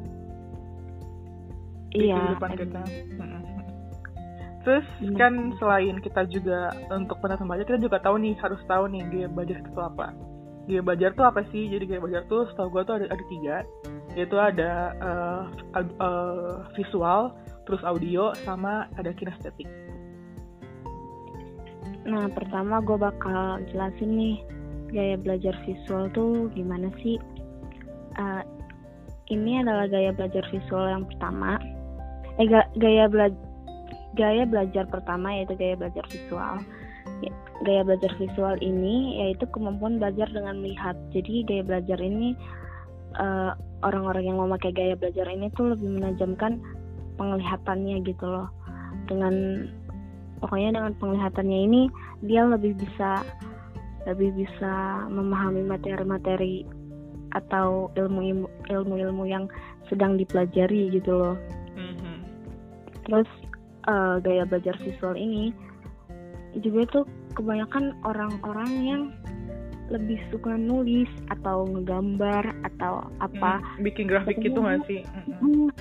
Di 1.89 2.07
iya, 2.07 2.15
kehidupan 2.15 2.51
kita. 2.55 2.81
Terus 4.63 4.87
Bener. 5.01 5.17
kan 5.17 5.33
selain 5.57 5.97
kita 5.99 6.21
juga 6.29 6.71
untuk 6.93 7.17
penonton 7.19 7.49
belajar 7.49 7.65
kita 7.65 7.81
juga 7.81 7.97
tahu 7.99 8.21
nih 8.21 8.39
harus 8.39 8.61
tahu 8.69 8.87
nih 8.87 9.03
gaya 9.11 9.27
belajar 9.27 9.57
itu 9.59 9.81
apa. 9.81 10.07
Gaya 10.69 10.81
belajar 10.85 11.09
tuh 11.17 11.25
apa 11.25 11.41
sih? 11.49 11.67
Jadi 11.67 11.83
gaya 11.89 11.99
belajar 11.99 12.23
tuh 12.29 12.47
setahu 12.53 12.71
gue 12.71 12.81
tuh 12.85 12.95
ada 13.01 13.05
ada 13.11 13.25
tiga 13.27 13.55
yaitu 14.17 14.35
ada 14.41 14.71
uh, 14.99 15.43
uh, 16.01 16.65
visual 16.73 17.35
terus 17.69 17.85
audio 17.85 18.33
sama 18.41 18.89
ada 18.97 19.13
kinestetik. 19.13 19.69
Nah 22.09 22.25
pertama 22.33 22.81
gue 22.81 22.97
bakal 22.97 23.61
jelasin 23.69 24.17
nih 24.17 24.37
gaya 24.89 25.15
belajar 25.21 25.53
visual 25.69 26.09
tuh 26.17 26.49
gimana 26.57 26.89
sih? 27.05 27.21
uh, 28.19 28.41
ini 29.29 29.61
adalah 29.61 29.85
gaya 29.85 30.11
belajar 30.11 30.43
visual 30.49 30.85
yang 30.89 31.05
pertama. 31.05 31.61
Eh 32.41 32.47
ga- 32.49 32.71
gaya 32.81 33.05
belajar 33.05 33.37
gaya 34.17 34.43
belajar 34.43 34.89
pertama 34.89 35.31
yaitu 35.37 35.53
gaya 35.53 35.77
belajar 35.77 36.03
visual. 36.09 36.57
Ya, 37.21 37.31
gaya 37.61 37.81
belajar 37.85 38.11
visual 38.17 38.57
ini 38.59 39.21
yaitu 39.21 39.45
kemampuan 39.53 40.01
belajar 40.01 40.25
dengan 40.33 40.57
melihat. 40.59 40.97
Jadi 41.13 41.45
gaya 41.45 41.63
belajar 41.63 41.99
ini 42.01 42.33
uh, 43.21 43.53
orang-orang 43.85 44.33
yang 44.33 44.37
memakai 44.41 44.73
gaya 44.73 44.97
belajar 44.97 45.29
ini 45.29 45.53
tuh 45.53 45.77
lebih 45.77 46.01
menajamkan 46.01 46.57
penglihatannya 47.19 47.99
gitu 48.07 48.25
loh. 48.25 48.47
Dengan 49.11 49.67
pokoknya 50.39 50.79
dengan 50.79 50.93
penglihatannya 50.95 51.59
ini 51.67 51.81
dia 52.23 52.47
lebih 52.47 52.79
bisa 52.79 53.21
lebih 54.07 54.31
bisa 54.33 55.05
memahami 55.11 55.67
materi-materi 55.67 56.63
atau 57.35 57.91
ilmu 57.93 58.47
ilmu-ilmu 58.71 59.23
yang 59.27 59.45
sedang 59.91 60.15
dipelajari 60.15 60.89
gitu 60.95 61.13
loh. 61.13 61.35
Mm-hmm. 61.75 62.15
Terus 63.05 63.29
uh, 63.85 64.17
gaya 64.23 64.47
belajar 64.47 64.79
visual 64.81 65.13
ini 65.13 65.51
juga 66.57 66.81
tuh 66.89 67.05
kebanyakan 67.37 67.93
orang-orang 68.01 68.71
yang 68.81 69.03
lebih 69.89 70.21
suka 70.29 70.53
nulis 70.53 71.09
atau 71.33 71.65
ngegambar 71.65 72.53
atau 72.61 73.09
apa 73.21 73.57
hmm, 73.57 73.81
bikin 73.81 74.05
grafik 74.05 74.37
gitu 74.37 74.61
nggak 74.61 74.85
sih 74.85 75.01
mm-hmm. 75.01 75.73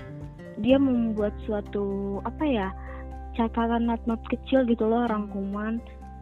Dia 0.59 0.77
membuat 0.77 1.35
suatu 1.47 2.19
apa 2.27 2.45
ya 2.45 2.69
catatan 3.39 3.87
not-not 3.87 4.19
kecil 4.27 4.67
gitu 4.67 4.83
loh 4.87 5.07
rangkuman 5.07 5.79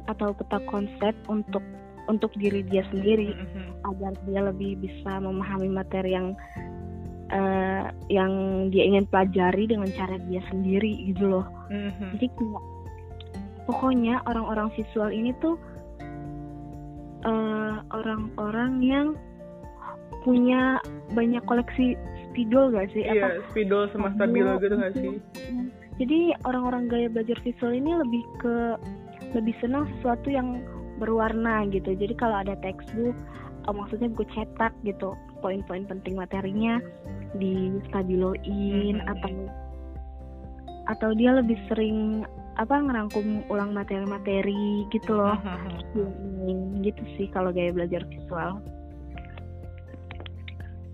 atau 0.07 0.37
peta 0.37 0.61
konsep 0.69 1.17
untuk 1.27 1.65
untuk 2.07 2.31
diri 2.39 2.63
dia 2.67 2.87
sendiri 2.91 3.35
mm-hmm. 3.35 3.67
agar 3.83 4.13
dia 4.27 4.41
lebih 4.47 4.79
bisa 4.79 5.19
memahami 5.19 5.67
materi 5.67 6.15
yang 6.15 6.39
uh, 7.35 7.91
yang 8.07 8.33
dia 8.71 8.87
ingin 8.87 9.07
pelajari 9.11 9.67
dengan 9.67 9.91
cara 9.91 10.15
dia 10.31 10.43
sendiri 10.47 11.11
gitu 11.11 11.27
loh. 11.27 11.47
Mm-hmm. 11.71 12.09
Jadi 12.17 12.27
pokoknya 13.67 14.23
orang-orang 14.31 14.71
visual 14.79 15.11
ini 15.11 15.35
tuh 15.43 15.59
uh, 17.27 17.83
orang-orang 17.91 18.79
yang 18.83 19.09
punya 20.23 20.79
banyak 21.15 21.43
koleksi 21.47 21.95
spidol 22.37 22.69
gak 22.77 22.93
sih? 22.93 23.09
Iya, 23.09 23.41
Apa? 23.41 23.49
spidol 23.49 23.89
sama 23.97 24.13
stabilo 24.13 24.61
gitu 24.61 24.77
gak 24.77 24.93
sih? 24.93 25.17
Jadi 25.97 26.37
orang-orang 26.45 26.93
gaya 26.93 27.09
belajar 27.09 27.41
visual 27.41 27.73
ini 27.73 27.97
lebih 27.97 28.23
ke 28.45 28.77
lebih 29.33 29.57
senang 29.65 29.89
sesuatu 29.97 30.29
yang 30.29 30.61
berwarna 30.97 31.69
gitu 31.69 31.93
jadi 31.93 32.15
kalau 32.17 32.41
ada 32.41 32.57
textbook 32.65 33.17
uh, 33.69 33.75
maksudnya 33.75 34.09
buku 34.13 34.25
cetak 34.33 34.73
gitu 34.85 35.13
poin-poin 35.45 35.85
penting 35.85 36.17
materinya 36.17 36.81
di 37.37 37.77
stabiloin 37.89 38.97
hmm. 39.01 39.13
atau 39.13 39.33
atau 40.87 41.11
dia 41.19 41.35
lebih 41.37 41.59
sering 41.69 42.25
apa 42.57 42.81
ngerangkum 42.81 43.45
ulang 43.53 43.77
materi-materi 43.77 44.89
gitu 44.89 45.13
loh 45.13 45.37
hmm. 45.93 46.81
gitu 46.81 47.03
sih 47.21 47.29
kalau 47.29 47.53
gaya 47.53 47.75
belajar 47.75 48.01
visual 48.09 48.65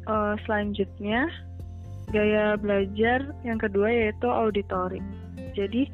uh, 0.07 0.35
selanjutnya 0.47 1.29
gaya 2.13 2.57
belajar 2.61 3.25
yang 3.43 3.57
kedua 3.57 3.89
yaitu 3.89 4.29
auditory 4.29 5.01
jadi 5.53 5.89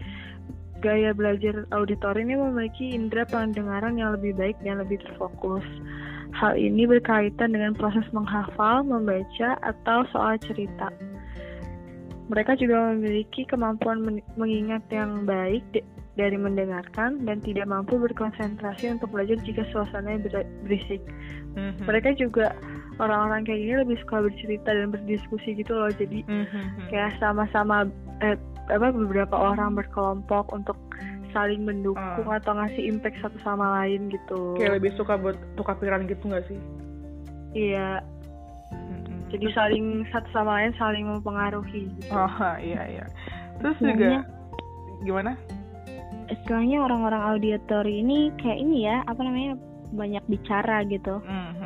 Gaya 0.79 1.11
belajar 1.11 1.67
auditori 1.75 2.23
ini 2.23 2.39
memiliki 2.39 2.95
indera 2.95 3.27
pendengaran 3.27 3.99
yang 3.99 4.15
lebih 4.15 4.39
baik 4.39 4.55
dan 4.63 4.79
lebih 4.79 5.03
terfokus. 5.03 5.67
Hal 6.39 6.55
ini 6.55 6.87
berkaitan 6.87 7.51
dengan 7.51 7.75
proses 7.75 8.07
menghafal, 8.15 8.87
membaca, 8.87 9.59
atau 9.67 10.07
soal 10.15 10.39
cerita. 10.39 10.95
Mereka 12.31 12.63
juga 12.63 12.95
memiliki 12.95 13.43
kemampuan 13.51 14.23
mengingat 14.39 14.87
yang 14.95 15.27
baik 15.27 15.67
dari 16.15 16.39
mendengarkan 16.39 17.27
dan 17.27 17.43
tidak 17.43 17.67
mampu 17.67 17.99
berkonsentrasi 17.99 18.95
untuk 18.95 19.11
belajar 19.11 19.35
jika 19.43 19.67
suasananya 19.75 20.31
berisik. 20.63 21.03
Mm-hmm. 21.59 21.91
Mereka 21.91 22.15
juga 22.23 22.55
orang-orang 22.99 23.47
kayak 23.47 23.61
gini 23.63 23.75
lebih 23.81 23.97
suka 24.05 24.27
bercerita 24.27 24.71
dan 24.75 24.91
berdiskusi 24.91 25.51
gitu 25.59 25.73
loh. 25.75 25.91
Jadi 25.91 26.27
mm-hmm. 26.27 26.91
kayak 26.91 27.15
sama-sama 27.23 27.87
eh, 28.23 28.37
apa 28.69 28.93
beberapa 28.93 29.35
orang 29.35 29.79
berkelompok 29.79 30.53
untuk 30.53 30.77
saling 31.33 31.65
mendukung 31.65 32.29
uh. 32.29 32.39
atau 32.41 32.57
ngasih 32.57 32.89
impact 32.89 33.21
satu 33.21 33.39
sama 33.45 33.83
lain 33.83 34.11
gitu. 34.13 34.57
Kayak 34.57 34.83
lebih 34.83 34.93
suka 34.97 35.15
buat 35.17 35.37
tukar 35.55 35.77
pikiran 35.79 36.09
gitu 36.09 36.25
nggak 36.29 36.45
sih? 36.49 36.59
Iya. 37.57 38.03
Mm-hmm. 38.73 39.17
Jadi 39.33 39.47
saling 39.53 39.87
satu 40.13 40.29
sama 40.33 40.61
lain 40.61 40.73
saling 40.77 41.05
mempengaruhi. 41.07 41.89
Gitu. 42.01 42.13
Oh 42.13 42.33
iya 42.61 42.83
iya. 42.89 43.05
Terus 43.63 43.77
juga 43.81 44.27
gimana? 45.05 45.33
Istilahnya 46.29 46.85
orang-orang 46.85 47.23
auditori 47.37 48.05
ini 48.05 48.29
kayak 48.37 48.59
ini 48.61 48.85
ya 48.85 49.01
apa 49.09 49.21
namanya 49.25 49.57
banyak 49.93 50.25
bicara 50.29 50.85
gitu. 50.89 51.21
Mm-hmm. 51.25 51.58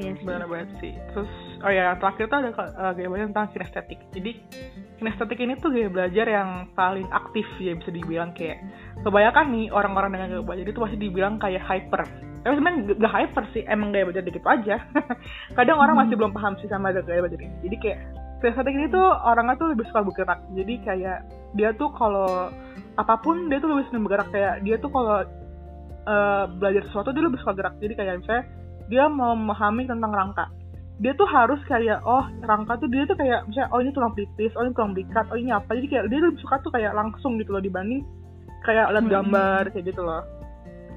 Iya 0.00 0.12
sih. 0.16 0.24
Benar 0.24 0.48
banget 0.48 0.70
sih. 0.80 0.92
Terus 1.12 1.30
oh 1.60 1.72
ya 1.72 1.92
terakhir 2.00 2.24
tuh 2.32 2.38
ada 2.40 2.50
uh, 2.56 2.92
gaya 2.96 3.08
belajar 3.12 3.28
tentang 3.28 3.48
kinestetik. 3.52 4.00
Jadi 4.16 4.30
kinestetik 4.96 5.38
ini 5.38 5.54
tuh 5.60 5.70
gaya 5.70 5.88
belajar 5.92 6.26
yang 6.26 6.50
paling 6.72 7.08
aktif 7.12 7.46
ya 7.60 7.76
bisa 7.76 7.92
dibilang 7.92 8.32
kayak 8.32 8.64
kebanyakan 9.04 9.46
nih 9.52 9.66
orang-orang 9.68 10.10
dengan 10.16 10.28
gaya 10.32 10.42
belajar 10.44 10.66
itu 10.72 10.80
pasti 10.80 10.96
dibilang 10.96 11.34
kayak 11.36 11.62
hyper. 11.64 12.02
Tapi 12.40 12.56
sebenarnya 12.56 12.96
gak 12.96 13.12
hyper 13.12 13.44
sih, 13.52 13.62
emang 13.68 13.92
gaya 13.92 14.08
belajar 14.08 14.24
dikit 14.24 14.44
aja. 14.48 14.80
Kadang 15.60 15.76
orang 15.76 15.96
masih 16.00 16.16
belum 16.16 16.32
paham 16.32 16.56
sih 16.64 16.72
sama 16.72 16.88
gaya 16.88 17.20
belajar 17.20 17.36
ini. 17.36 17.52
Jadi 17.68 17.76
kayak 17.76 17.98
kinestetik 18.40 18.72
ini 18.72 18.88
tuh 18.88 19.04
orangnya 19.04 19.60
tuh 19.60 19.68
lebih 19.76 19.84
suka 19.92 20.00
bergerak. 20.00 20.40
Jadi 20.56 20.74
kayak 20.80 21.18
dia 21.52 21.76
tuh 21.76 21.92
kalau 21.92 22.48
apa 22.96 23.14
pun 23.20 23.52
dia 23.52 23.60
tuh 23.60 23.68
lebih 23.68 23.92
senang 23.92 24.08
bergerak 24.08 24.28
kayak 24.32 24.54
dia 24.64 24.76
tuh 24.80 24.88
kalau 24.88 25.20
uh, 26.08 26.44
belajar 26.56 26.82
sesuatu 26.88 27.12
dia 27.12 27.28
lebih 27.28 27.40
suka 27.44 27.52
gerak. 27.52 27.76
Jadi 27.76 27.92
kayak 27.92 28.24
misalnya 28.24 28.44
dia 28.90 29.06
mau 29.06 29.38
memahami 29.38 29.86
tentang 29.86 30.10
rangka. 30.10 30.50
Dia 31.00 31.16
tuh 31.16 31.24
harus 31.30 31.56
kayak 31.64 32.04
oh 32.04 32.26
rangka 32.44 32.76
tuh 32.76 32.90
dia 32.90 33.08
tuh 33.08 33.16
kayak 33.16 33.48
misalnya 33.48 33.70
oh 33.72 33.80
ini 33.80 33.90
tulang 33.94 34.12
pelipis 34.12 34.52
oh 34.58 34.66
ini 34.66 34.74
tulang 34.76 34.92
belikat 34.92 35.24
oh 35.32 35.38
ini 35.38 35.54
apa. 35.54 35.70
Jadi 35.78 35.86
kayak 35.88 36.04
dia 36.10 36.18
lebih 36.20 36.42
suka 36.42 36.60
tuh 36.60 36.74
kayak 36.74 36.92
langsung 36.92 37.40
gitu 37.40 37.56
loh 37.56 37.62
dibanding 37.62 38.04
kayak 38.66 38.92
lihat 38.92 39.06
gambar 39.08 39.62
kayak 39.72 39.86
gitu 39.88 40.02
loh. 40.04 40.26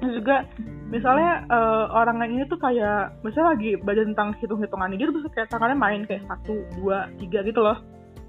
Terus 0.02 0.20
juga 0.20 0.44
misalnya 0.92 1.48
uh, 1.48 1.88
orang 1.96 2.20
yang 2.20 2.32
ini 2.36 2.44
tuh 2.50 2.60
kayak 2.60 3.16
misalnya 3.24 3.56
lagi 3.56 3.70
belajar 3.80 4.04
tentang 4.04 4.28
hitung 4.36 4.60
hitungan 4.60 4.92
ini 4.92 5.00
dia 5.00 5.08
tuh 5.08 5.32
kayak 5.32 5.48
tangannya 5.48 5.78
main 5.78 6.02
kayak 6.04 6.22
satu 6.28 6.54
dua 6.76 7.08
tiga 7.16 7.40
gitu 7.46 7.64
loh. 7.64 7.80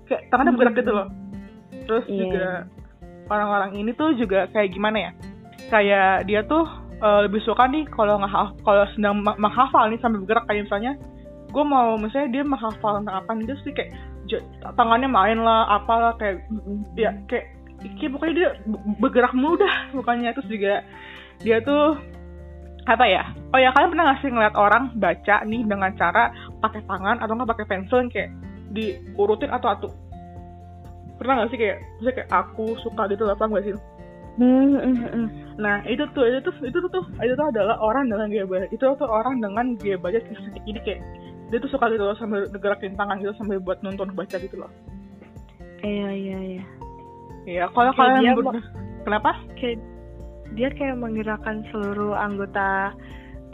Kayak 0.07 0.29
tangannya 0.31 0.53
bergerak 0.55 0.75
gitu 0.79 0.91
loh. 0.95 1.07
Terus 1.89 2.05
yeah. 2.07 2.19
juga 2.22 2.48
orang-orang 3.27 3.72
ini 3.81 3.91
tuh 3.98 4.15
juga 4.15 4.48
kayak 4.53 4.72
gimana 4.72 4.98
ya? 5.10 5.12
Kayak 5.67 6.29
dia 6.29 6.45
tuh 6.45 6.85
uh, 7.01 7.25
lebih 7.27 7.41
suka 7.43 7.67
nih 7.67 7.87
kalau 7.91 8.21
nggak 8.21 8.61
kalau 8.63 8.85
sedang 8.95 9.23
menghafal 9.23 9.87
nih 9.89 9.99
sambil 9.99 10.23
bergerak. 10.23 10.45
Kayak 10.47 10.69
misalnya 10.69 10.91
gue 11.55 11.63
mau 11.63 11.95
misalnya 11.95 12.29
dia 12.35 12.43
menghafal 12.43 12.99
tentang 12.99 13.15
apa 13.23 13.31
nih 13.35 13.55
sih 13.63 13.73
kayak 13.73 13.91
tangannya 14.75 15.07
main 15.07 15.39
lah 15.39 15.79
apalah 15.79 16.17
kayak 16.19 16.43
ya 16.99 17.15
kayak 17.31 17.55
kayak 17.95 18.11
pokoknya 18.11 18.33
dia 18.35 18.49
bergerak 18.99 19.33
mudah 19.37 19.93
bukannya 19.93 20.33
terus 20.33 20.49
juga 20.49 20.81
dia 21.39 21.61
tuh 21.61 21.95
apa 22.85 23.05
ya 23.05 23.23
oh 23.53 23.59
ya 23.59 23.73
kalian 23.73 23.91
pernah 23.93 24.05
nggak 24.11 24.19
sih 24.21 24.29
ngeliat 24.29 24.55
orang 24.57 24.93
baca 24.97 25.35
nih 25.45 25.61
dengan 25.65 25.91
cara 25.97 26.29
pakai 26.61 26.81
tangan 26.85 27.17
atau 27.21 27.33
nggak 27.33 27.49
pakai 27.55 27.65
pensil 27.65 27.97
yang 28.05 28.11
kayak 28.13 28.31
diurutin 28.73 29.49
atau 29.53 29.69
atau 29.73 29.89
pernah 31.17 31.41
nggak 31.41 31.49
sih 31.53 31.59
kayak 31.61 31.77
misalnya 31.97 32.15
kayak 32.21 32.29
aku 32.29 32.65
suka 32.83 33.01
gitu 33.09 33.23
apa 33.25 33.43
nggak 33.47 33.65
sih 33.65 33.75
Hmm, 34.36 34.75
hmm, 34.75 34.96
hmm. 35.00 35.27
Nah 35.56 35.80
itu 35.88 36.04
tuh 36.12 36.27
itu 36.27 36.44
tuh 36.44 36.56
itu 36.68 36.77
tuh 36.92 37.04
itu 37.24 37.34
tuh 37.39 37.48
adalah 37.48 37.80
orang 37.80 38.12
dengan 38.12 38.27
gaya 38.27 38.68
itu 38.68 38.84
tuh 38.84 39.08
orang 39.08 39.39
dengan 39.39 39.80
gaya 39.80 39.96
baca 39.96 40.20
jadi 40.68 40.80
kayak 40.84 41.01
dia 41.54 41.58
tuh 41.62 41.72
suka 41.72 41.88
gitu 41.94 42.04
loh 42.04 42.18
sambil 42.20 42.44
gerakin 42.51 43.00
tangan 43.00 43.22
gitu 43.24 43.32
sambil 43.39 43.63
buat 43.63 43.80
nonton 43.80 44.12
baca 44.12 44.36
gitu 44.36 44.56
loh. 44.60 44.72
Iya 45.86 46.10
iya 46.12 46.38
iya. 46.42 46.63
Iya 47.46 47.65
kalau 47.72 47.96
kalian 47.96 48.22
dia 48.27 48.34
ber... 48.36 48.60
kenapa? 49.08 49.32
Kayak 49.56 49.80
dia 50.58 50.70
kayak 50.75 51.00
menggerakkan 51.00 51.63
seluruh 51.72 52.18
anggota 52.18 52.92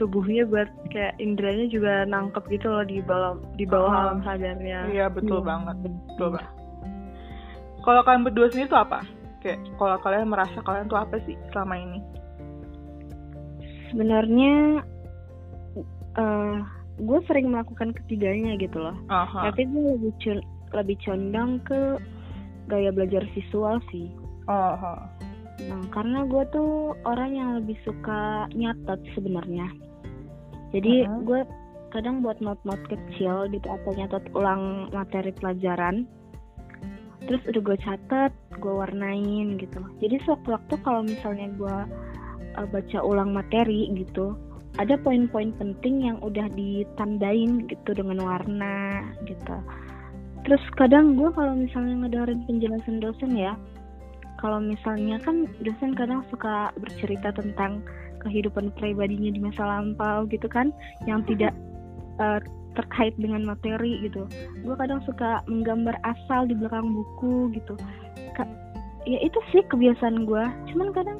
tubuhnya 0.02 0.50
buat 0.50 0.70
kayak 0.90 1.14
indranya 1.22 1.70
juga 1.70 2.10
nangkep 2.10 2.42
gitu 2.50 2.74
loh 2.74 2.82
di 2.82 3.06
bawah 3.06 3.38
di 3.54 3.66
bawah 3.70 3.92
oh. 3.94 4.02
alam 4.02 4.20
sadarnya. 4.26 4.90
Iya 4.90 5.14
betul 5.14 5.46
hmm. 5.46 5.50
banget 5.52 5.76
betul 5.86 6.28
banget. 6.34 6.54
Kalau 7.82 8.02
kalian 8.06 8.26
berdua 8.26 8.48
sendiri 8.50 8.70
tuh 8.72 8.82
apa? 8.82 9.21
Kayak 9.41 9.60
kalau 9.75 9.98
kalian 10.05 10.29
merasa 10.29 10.57
kalian 10.62 10.88
tuh 10.88 11.01
apa 11.01 11.17
sih 11.25 11.36
selama 11.51 11.75
ini 11.77 12.00
sebenarnya 13.91 14.86
uh, 16.15 16.21
eh, 16.21 16.57
gue 17.01 17.19
sering 17.27 17.51
melakukan 17.51 17.91
ketiganya 17.98 18.55
gitu 18.62 18.77
loh 18.79 18.95
uh-huh. 19.10 19.51
tapi 19.51 19.67
gue 19.67 19.83
lebih 19.98 20.13
c- 20.21 20.48
lebih 20.71 20.98
condong 21.03 21.60
ke 21.65 22.00
gaya 22.69 22.93
belajar 22.93 23.25
visual 23.36 23.81
sih 23.91 24.07
uh-huh. 24.48 25.00
nah 25.67 25.81
karena 25.91 26.24
gue 26.29 26.43
tuh 26.53 26.95
orang 27.03 27.31
yang 27.36 27.50
lebih 27.62 27.75
suka 27.83 28.48
nyatet 28.53 29.01
sebenarnya 29.17 29.67
jadi 30.71 31.10
uh-huh. 31.10 31.21
gue 31.25 31.41
kadang 31.91 32.24
buat 32.24 32.39
not-not 32.39 32.79
kecil 32.88 33.51
gitu 33.51 33.67
atau 33.67 33.91
nyatet 33.91 34.24
ulang 34.31 34.88
materi 34.95 35.36
pelajaran 35.36 36.07
terus 37.25 37.42
udah 37.48 37.62
gue 37.62 37.78
catet 37.82 38.34
gue 38.58 38.74
warnain 38.74 39.58
gitu. 39.58 39.82
Jadi 40.01 40.16
sewaktu-waktu 40.25 40.75
kalau 40.82 41.01
misalnya 41.06 41.48
gue 41.56 41.78
uh, 42.58 42.68
baca 42.68 43.00
ulang 43.01 43.32
materi 43.34 43.90
gitu 43.94 44.38
ada 44.80 44.96
poin-poin 45.04 45.51
penting 45.60 46.08
yang 46.08 46.18
udah 46.24 46.48
ditandain 46.56 47.68
gitu 47.68 47.92
dengan 47.92 48.24
warna 48.24 49.04
gitu. 49.28 49.58
Terus 50.48 50.63
kadang 50.80 51.20
gue 51.20 51.30
kalau 51.36 51.54
misalnya 51.54 52.08
ngedengerin 52.08 52.42
penjelasan 52.50 52.98
dosen 53.04 53.36
ya 53.36 53.54
kalau 54.42 54.58
misalnya 54.58 55.22
kan 55.22 55.46
dosen 55.62 55.94
kadang 55.94 56.25
suka 56.34 56.74
bercerita 56.82 57.30
tentang 57.30 57.86
kehidupan 58.25 58.74
pribadinya 58.74 59.30
di 59.30 59.42
masa 59.42 59.66
lampau 59.66 60.25
gitu 60.30 60.50
kan 60.50 60.74
yang 61.06 61.22
tidak 61.30 61.54
uh, 62.18 62.42
terkait 62.75 63.13
dengan 63.20 63.44
materi 63.44 64.00
gitu. 64.06 64.28
Gue 64.63 64.75
kadang 64.80 65.04
suka 65.04 65.44
menggambar 65.48 65.96
asal 66.08 66.48
di 66.48 66.56
belakang 66.56 66.92
buku 66.92 67.51
gitu. 67.56 67.75
Ka 68.38 68.48
ya 69.04 69.18
itu 69.22 69.40
sih 69.50 69.66
kebiasaan 69.66 70.30
gue 70.30 70.44
cuman 70.74 70.90
kadang 70.94 71.20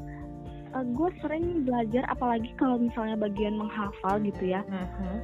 uh, 0.78 0.86
gue 0.86 1.10
sering 1.26 1.66
belajar 1.66 2.06
apalagi 2.14 2.54
kalau 2.62 2.78
misalnya 2.78 3.18
bagian 3.18 3.58
menghafal 3.58 4.16
gitu 4.22 4.44
ya. 4.54 4.62
Uh 4.70 4.86
-huh. 4.86 5.18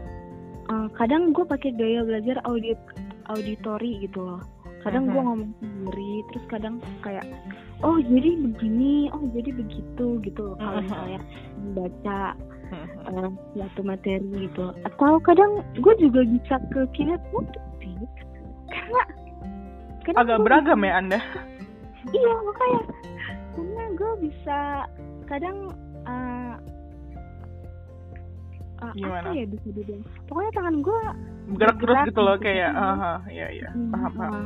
uh, 0.73 0.87
kadang 0.97 1.31
gue 1.31 1.45
pakai 1.45 1.71
gaya 1.75 2.03
belajar 2.03 2.41
audit 2.43 2.79
auditori 3.31 4.03
gitu 4.03 4.19
loh. 4.19 4.41
Kadang 4.83 5.07
uh 5.07 5.09
-huh. 5.09 5.13
gue 5.15 5.21
ngomong 5.23 5.51
sendiri 5.61 6.13
terus 6.33 6.45
kadang 6.51 6.75
kayak 7.05 7.25
oh 7.85 8.01
jadi 8.01 8.41
begini 8.41 9.09
oh 9.13 9.21
jadi 9.37 9.53
begitu 9.53 10.17
gitu 10.25 10.57
kalau 10.57 10.81
misalnya 10.81 11.21
membaca 11.61 12.19
uh, 13.11 13.29
suatu 13.55 13.81
materi 13.83 14.27
gitu. 14.47 14.75
Atau 14.83 15.19
kadang 15.23 15.63
gue 15.79 15.93
juga 15.99 16.21
bisa 16.27 16.55
ke 16.71 16.81
kinet 16.93 17.21
sih. 17.81 17.95
Karena 18.67 19.01
karena 20.03 20.19
agak 20.23 20.39
beragam 20.43 20.79
ya 20.83 20.93
anda? 20.99 21.19
Iya 22.11 22.33
makanya. 22.43 22.83
Karena 23.55 23.83
gue 23.95 24.11
bisa 24.23 24.57
kadang 25.27 25.57
uh, 26.07 26.55
uh, 28.83 28.93
Gimana? 28.95 29.27
apa 29.27 29.35
ya 29.35 29.45
bisa 29.47 29.67
dibilang? 29.75 30.03
Pokoknya 30.31 30.51
tangan 30.55 30.75
gue 30.79 31.01
bergerak 31.47 31.79
terus 31.79 32.07
gitu 32.11 32.21
loh 32.23 32.37
kayak 32.39 32.71
uh, 32.75 32.95
uh, 32.95 33.19
iya 33.31 33.47
iya. 33.51 33.69
Hmm, 33.71 33.91
paham 33.91 34.13
paham. 34.19 34.45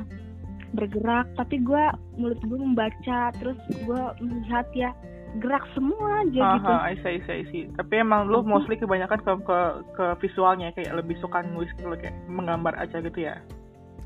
bergerak 0.72 1.28
tapi 1.36 1.60
gue 1.60 1.84
mulut 2.16 2.40
gue 2.48 2.56
membaca 2.56 3.22
terus 3.36 3.60
gue 3.84 4.04
melihat 4.24 4.64
ya 4.72 4.96
gerak 5.40 5.64
semua 5.72 6.28
aja 6.28 6.42
Aha, 6.44 6.56
gitu. 6.60 6.74
I 6.76 6.96
see, 7.00 7.18
I 7.32 7.44
see, 7.48 7.64
Tapi 7.80 8.04
emang 8.04 8.28
lu 8.28 8.44
mostly 8.44 8.76
kebanyakan 8.76 9.24
ke 9.24 9.32
ke 9.48 9.60
ke 9.96 10.06
visualnya 10.20 10.76
kayak 10.76 10.92
lebih 11.00 11.16
suka 11.24 11.40
nulis 11.48 11.72
gitu 11.80 11.88
kayak 11.96 12.16
menggambar 12.28 12.76
aja 12.76 13.00
gitu 13.00 13.32
ya. 13.32 13.40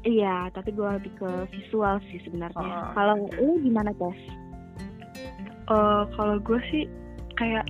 Iya, 0.05 0.53
tapi 0.53 0.69
gue 0.69 0.85
lebih 0.85 1.17
ke 1.17 1.29
visual 1.49 1.97
sih 2.13 2.21
sebenarnya. 2.21 2.61
Uh, 2.61 2.93
kalau 2.93 3.25
okay. 3.25 3.41
lu 3.41 3.57
gimana, 3.65 3.89
Tes? 3.97 4.19
Uh, 5.65 6.05
kalau 6.13 6.37
gue 6.37 6.61
sih 6.69 6.85
kayak 7.41 7.65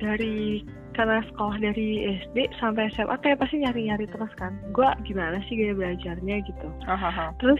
dari 0.00 0.64
karena 0.94 1.20
sekolah 1.28 1.58
dari 1.58 2.16
SD 2.22 2.48
sampai 2.56 2.88
SMA 2.94 3.18
kayak 3.20 3.42
pasti 3.42 3.60
nyari-nyari 3.60 4.06
terus 4.08 4.30
kan 4.38 4.54
gue 4.70 4.86
gimana 5.02 5.42
sih 5.50 5.58
gaya 5.58 5.74
belajarnya 5.74 6.36
gitu 6.46 6.68
uh 6.86 6.94
-huh. 6.94 7.34
terus 7.42 7.58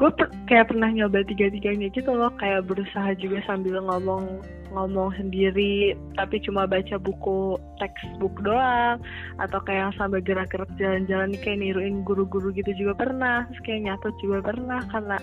gue 0.00 0.10
per 0.16 0.32
kayak 0.48 0.72
pernah 0.72 0.88
nyoba 0.88 1.20
tiga-tiganya 1.28 1.92
gitu 1.92 2.08
loh 2.16 2.32
kayak 2.40 2.64
berusaha 2.64 3.12
juga 3.20 3.44
sambil 3.44 3.84
ngomong 3.84 4.40
ngomong 4.72 5.12
sendiri 5.20 5.92
tapi 6.16 6.40
cuma 6.40 6.64
baca 6.64 6.96
buku 6.96 7.60
textbook 7.76 8.32
doang 8.40 8.96
atau 9.36 9.60
kayak 9.68 9.92
sambil 10.00 10.24
gerak-gerak 10.24 10.72
jalan-jalan 10.80 11.36
kayak 11.44 11.60
niruin 11.60 12.00
guru-guru 12.00 12.48
gitu 12.56 12.72
juga 12.80 12.96
pernah 13.04 13.44
terus 13.52 13.60
kayak 13.68 13.92
nyatet 13.92 14.14
juga 14.24 14.38
pernah 14.40 14.80
karena 14.88 15.18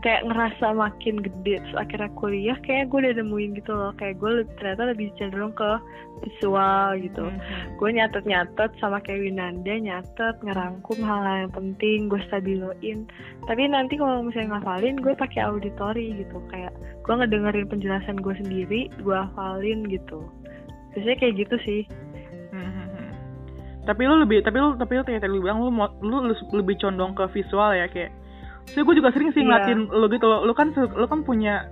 kayak 0.00 0.24
ngerasa 0.26 0.72
makin 0.72 1.20
gede. 1.20 1.60
Terus 1.60 1.76
akhirnya 1.76 2.10
kuliah 2.16 2.58
kayak 2.64 2.88
gue 2.88 2.98
udah 3.04 3.14
nemuin 3.20 3.50
gitu 3.60 3.72
loh. 3.76 3.92
Kayak 4.00 4.16
gue 4.20 4.30
ternyata 4.56 4.82
lebih 4.92 5.12
cenderung 5.20 5.52
ke 5.52 5.70
visual 6.20 7.00
gitu. 7.00 7.24
Mm-hmm. 7.28 7.80
gue 7.80 7.88
nyatet 7.96 8.24
nyatet 8.28 8.70
sama 8.76 9.00
kayak 9.00 9.24
Winanda 9.24 9.72
nyatet 9.80 10.36
ngerangkum 10.44 10.98
hal-hal 11.00 11.48
yang 11.48 11.52
penting 11.52 11.98
gue 12.08 12.20
stabiloin. 12.28 12.98
Tapi 13.44 13.62
nanti 13.68 14.00
kalau 14.00 14.24
misalnya 14.24 14.60
ngafalin 14.60 14.96
gue 15.00 15.12
pakai 15.16 15.40
auditori 15.44 16.16
gitu. 16.16 16.40
Kayak 16.48 16.72
gue 17.04 17.14
ngedengerin 17.14 17.68
penjelasan 17.68 18.16
gue 18.20 18.34
sendiri 18.40 18.88
gue 19.00 19.16
hafalin 19.16 19.84
gitu. 19.88 20.24
Biasanya 20.96 21.16
kayak 21.20 21.34
gitu 21.46 21.56
sih. 21.64 21.82
Mm-hmm. 22.50 23.14
tapi 23.86 24.02
lu 24.10 24.26
lebih 24.26 24.42
tapi 24.42 24.58
lu 24.58 24.74
tapi 24.74 24.98
lu 24.98 25.06
tadi 25.06 25.22
lu 25.30 25.38
bilang 25.38 25.62
lu, 25.62 25.70
lu, 26.02 26.16
lu 26.28 26.34
lebih 26.50 26.76
condong 26.82 27.14
ke 27.14 27.30
visual 27.30 27.70
ya 27.72 27.86
kayak 27.86 28.10
so 28.70 28.82
gue 28.86 28.94
juga 28.96 29.10
sering 29.10 29.34
sih 29.34 29.42
iya. 29.42 29.46
ngeliatin 29.46 29.80
yeah. 29.90 29.98
lo 29.98 30.06
gitu 30.08 30.26
lo 30.26 30.38
lo 30.46 30.52
kan 30.54 30.72
lo 30.74 31.06
kan 31.10 31.20
punya 31.26 31.66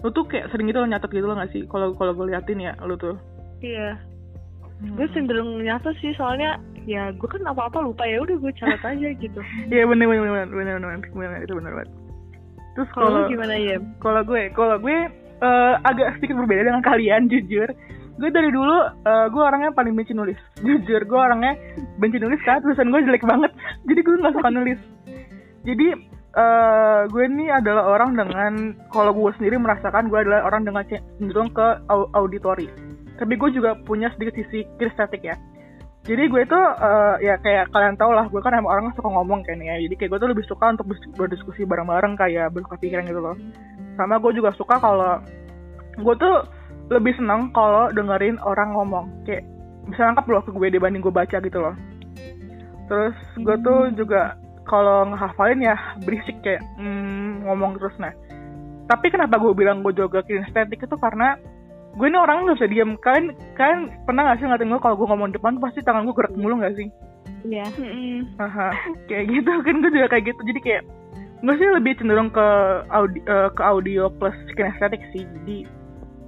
lo 0.00 0.08
tuh 0.10 0.24
kayak 0.24 0.48
sering 0.48 0.68
gitu 0.72 0.80
lo 0.80 0.88
nyatet 0.88 1.12
gitu 1.12 1.26
lo 1.28 1.36
gak 1.36 1.52
sih? 1.52 1.68
Kalau 1.68 1.92
kalau 1.94 2.16
gue 2.16 2.32
liatin 2.32 2.60
ya 2.60 2.72
lo 2.80 2.96
tuh. 2.96 3.16
Iya. 3.60 4.00
Hmm. 4.80 4.96
gue 4.96 5.04
cenderung 5.12 5.60
nyatet 5.60 5.92
sih 6.00 6.16
soalnya 6.16 6.56
ya 6.88 7.12
gue 7.12 7.28
kan 7.28 7.44
apa 7.44 7.68
apa 7.68 7.84
lupa 7.84 8.08
ya 8.08 8.24
udah 8.24 8.32
gue 8.40 8.52
catat 8.56 8.80
aja 8.80 9.08
gitu. 9.12 9.40
Iya 9.72 9.84
bener 9.84 10.08
bener 10.08 10.24
bener 10.24 10.48
bener 10.48 10.74
bener 10.80 11.00
bener 11.12 11.40
itu 11.44 11.52
bener 11.52 11.72
banget 11.76 11.92
terus 12.70 12.86
kalau 12.96 13.26
gimana 13.28 13.60
ya 13.60 13.76
kalau 14.00 14.24
gue 14.24 14.48
kalau 14.56 14.80
gue 14.80 15.10
uh, 15.42 15.74
agak 15.84 16.16
sedikit 16.16 16.38
berbeda 16.44 16.70
dengan 16.70 16.84
kalian 16.90 17.28
jujur. 17.28 17.68
Gue 18.20 18.28
dari 18.28 18.52
dulu 18.52 18.76
uh, 19.08 19.26
gue 19.32 19.42
orangnya 19.42 19.72
paling 19.72 19.96
benci 19.96 20.12
nulis. 20.12 20.36
Jujur 20.66 21.00
gue 21.08 21.20
orangnya 21.20 21.56
benci 21.96 22.20
nulis 22.20 22.36
karena 22.44 22.60
tulisan 22.60 22.92
gue 22.92 23.00
jelek 23.08 23.24
banget. 23.24 23.52
Jadi 23.88 24.00
gue 24.04 24.14
nggak 24.20 24.34
suka 24.36 24.50
nulis. 24.52 24.80
Jadi 25.64 25.86
uh, 26.40 27.00
gue 27.08 27.24
ini 27.28 27.52
adalah 27.52 27.84
orang 27.96 28.16
dengan 28.16 28.52
kalau 28.88 29.12
gue 29.12 29.30
sendiri 29.36 29.60
merasakan 29.60 30.08
gue 30.08 30.18
adalah 30.24 30.48
orang 30.48 30.64
dengan 30.64 30.84
cenderung 30.88 31.52
ke 31.52 31.66
auditori. 32.16 32.66
Tapi 33.20 33.36
gue 33.36 33.50
juga 33.52 33.76
punya 33.84 34.08
sedikit 34.16 34.40
sisi 34.40 34.64
kinestetik 34.80 35.20
ya. 35.20 35.36
Jadi 36.08 36.32
gue 36.32 36.40
itu 36.40 36.56
uh, 36.56 37.20
ya 37.20 37.36
kayak 37.44 37.68
kalian 37.76 38.00
tau 38.00 38.16
lah 38.16 38.24
gue 38.32 38.40
kan 38.40 38.56
emang 38.56 38.72
orang 38.72 38.96
suka 38.96 39.12
ngomong 39.12 39.44
kan 39.44 39.60
ya. 39.60 39.76
Jadi 39.76 39.94
kayak 40.00 40.16
gue 40.16 40.20
tuh 40.24 40.30
lebih 40.32 40.44
suka 40.48 40.72
untuk 40.72 40.88
berdiskusi 41.20 41.68
bareng-bareng 41.68 42.16
kayak 42.16 42.56
bertukar 42.56 42.80
pikiran 42.80 43.04
gitu 43.04 43.20
loh. 43.20 43.36
Sama 44.00 44.16
gue 44.16 44.32
juga 44.32 44.56
suka 44.56 44.80
kalau 44.80 45.20
gue 46.00 46.14
tuh 46.16 46.48
lebih 46.88 47.12
seneng 47.20 47.52
kalau 47.52 47.92
dengerin 47.92 48.40
orang 48.40 48.72
ngomong. 48.72 49.06
Kayak 49.28 49.44
bisa 49.92 50.08
nangkap 50.08 50.24
loh 50.32 50.40
ke 50.40 50.50
gue 50.56 50.68
dibanding 50.72 51.04
gue 51.04 51.12
baca 51.12 51.36
gitu 51.36 51.58
loh. 51.60 51.76
Terus 52.88 53.16
gue 53.36 53.56
tuh 53.60 53.92
juga 53.94 54.40
kalau 54.70 55.10
ngehafalin 55.10 55.66
ya 55.66 55.74
berisik 56.06 56.38
kayak 56.46 56.62
mm, 56.78 57.42
ngomong 57.50 57.74
terus. 57.82 57.94
Nah 57.98 58.14
tapi 58.86 59.06
kenapa 59.10 59.38
gue 59.38 59.54
bilang 59.54 59.82
gue 59.82 59.94
juga 59.94 60.22
kinestetik 60.22 60.86
itu 60.86 60.96
karena 60.98 61.38
gue 61.94 62.06
ini 62.06 62.18
orang 62.18 62.46
nggak 62.46 62.58
bisa 62.62 62.70
diem. 62.70 62.94
Kalian 63.02 63.34
kalian 63.58 63.80
pernah 64.06 64.30
gak 64.30 64.38
sih 64.38 64.46
ngeliatin 64.46 64.70
gue 64.70 64.82
kalau 64.82 64.96
gue 64.98 65.08
ngomong 65.10 65.30
depan 65.34 65.58
tuh 65.58 65.62
pasti 65.66 65.82
tangan 65.82 66.06
gue 66.06 66.14
gerak 66.14 66.34
mulu 66.38 66.62
gak 66.62 66.78
sih? 66.78 66.88
Iya. 67.46 67.66
Yeah. 68.38 68.70
kayak 69.10 69.26
gitu 69.30 69.50
kan 69.66 69.74
gue 69.82 69.90
juga 69.90 70.06
kayak 70.10 70.24
gitu. 70.30 70.40
Jadi 70.54 70.60
kayak 70.62 70.82
gue 71.40 71.54
sih 71.58 71.68
lebih 71.70 71.92
cenderung 71.98 72.30
ke 72.30 72.46
audio, 72.90 73.22
uh, 73.26 73.50
ke 73.50 73.62
audio 73.62 74.02
plus 74.10 74.38
kinestetik 74.54 75.02
sih. 75.10 75.26
Jadi 75.26 75.80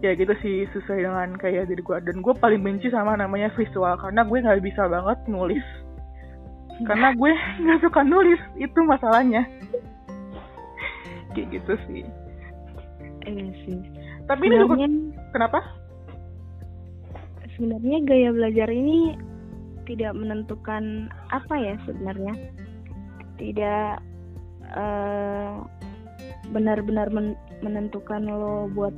ya 0.02 0.18
gitu 0.18 0.34
sih 0.42 0.66
sesuai 0.74 1.06
dengan 1.06 1.30
kayak 1.38 1.70
diri 1.70 1.78
gue 1.78 1.98
dan 2.02 2.26
gue 2.26 2.34
paling 2.42 2.58
benci 2.58 2.90
sama 2.90 3.14
namanya 3.14 3.54
visual 3.54 3.94
karena 4.02 4.26
gue 4.26 4.38
nggak 4.42 4.58
bisa 4.66 4.90
banget 4.90 5.18
nulis 5.30 5.62
karena 6.86 7.14
gue 7.14 7.32
nggak 7.62 7.80
suka 7.82 8.00
nulis 8.04 8.40
itu 8.58 8.78
masalahnya. 8.84 9.46
Kayak 11.32 11.48
gitu 11.60 11.74
sih. 11.88 12.04
Iya 13.24 13.46
sih. 13.64 13.78
Tapi 14.26 14.42
ini 14.46 14.56
juga 14.62 14.86
kenapa? 15.32 15.60
Sebenarnya 17.56 17.98
gaya 18.04 18.30
belajar 18.32 18.68
ini 18.72 19.16
tidak 19.86 20.12
menentukan 20.14 21.10
apa 21.30 21.54
ya 21.58 21.74
sebenarnya. 21.86 22.34
Tidak 23.38 23.92
uh, 24.76 25.64
benar-benar 26.52 27.08
men 27.14 27.38
menentukan 27.62 28.26
lo 28.26 28.66
buat 28.74 28.94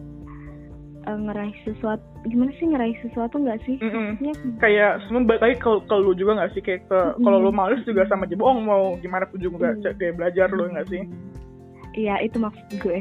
uh, 1.07 1.19
ngeraih 1.19 1.57
sesuatu 1.65 2.03
gimana 2.25 2.51
sih 2.57 2.67
ngeraih 2.69 2.97
sesuatu 3.05 3.37
nggak 3.37 3.61
sih? 3.69 3.77
Mm 3.81 3.91
-mm. 3.91 4.07
Maksudnya, 4.17 4.35
kayak 4.61 4.93
semua 5.07 5.23
balik 5.29 5.43
lagi 5.45 5.57
kalau 5.61 5.79
kalau 5.85 6.03
lu 6.11 6.15
juga 6.17 6.41
nggak 6.41 6.53
sih? 6.57 6.63
Kayak 6.65 6.89
ke 6.89 6.99
mm 6.99 7.09
-hmm. 7.13 7.25
kalau 7.25 7.39
lu 7.41 7.53
males 7.53 7.83
juga 7.85 8.03
sama 8.09 8.25
aja 8.25 8.37
bohong 8.37 8.61
mau 8.65 8.97
gimana 9.01 9.25
pun 9.29 9.39
juga 9.41 9.73
mm 9.73 9.85
-hmm. 9.85 9.97
kayak 10.01 10.15
belajar 10.17 10.47
lu 10.51 10.65
nggak 10.73 10.89
sih? 10.89 11.03
Iya 11.95 12.15
itu 12.27 12.37
maksud 12.43 12.67
gue. 12.83 13.01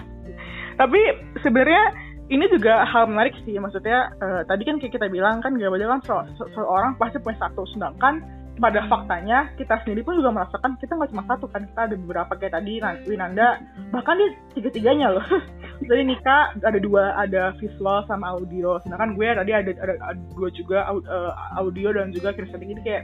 Tapi 0.80 1.00
sebenarnya 1.44 1.84
ini 2.26 2.44
juga 2.50 2.82
hal 2.82 3.06
menarik 3.06 3.38
sih 3.46 3.54
maksudnya 3.60 4.10
uh, 4.18 4.42
tadi 4.50 4.66
kan 4.66 4.82
kayak 4.82 4.98
kita 4.98 5.06
bilang 5.06 5.38
kan 5.38 5.54
gak 5.54 5.70
banyak 5.70 5.86
kan 5.86 6.02
se 6.02 6.44
seorang 6.56 6.96
pasti 6.98 7.20
punya 7.20 7.38
satu. 7.38 7.62
Sedangkan 7.70 8.24
pada 8.56 8.88
faktanya 8.88 9.52
kita 9.60 9.76
sendiri 9.84 10.00
pun 10.00 10.16
juga 10.16 10.32
merasakan 10.32 10.80
kita 10.80 10.96
nggak 10.96 11.12
cuma 11.12 11.24
satu 11.28 11.44
kan 11.52 11.68
kita 11.68 11.80
ada 11.92 11.94
beberapa 12.00 12.32
kayak 12.40 12.56
tadi 12.56 12.80
Winanda. 13.04 13.60
Bahkan 13.92 14.14
dia 14.16 14.28
tiga 14.56 14.68
tiganya 14.72 15.06
loh 15.12 15.26
Jadi 15.84 16.02
Nika 16.08 16.56
ada 16.64 16.78
dua, 16.80 17.12
ada 17.20 17.52
visual 17.60 18.04
sama 18.08 18.32
audio. 18.32 18.80
Sedangkan 18.84 19.12
gue 19.12 19.28
tadi 19.28 19.52
ada 19.52 19.70
ada, 19.76 19.94
ada 20.00 20.20
dua 20.32 20.48
juga 20.56 20.88
uh, 20.88 21.32
audio 21.60 21.92
dan 21.92 22.10
juga 22.16 22.32
kinesthetik. 22.32 22.72
Jadi 22.76 22.82
kayak 22.82 23.02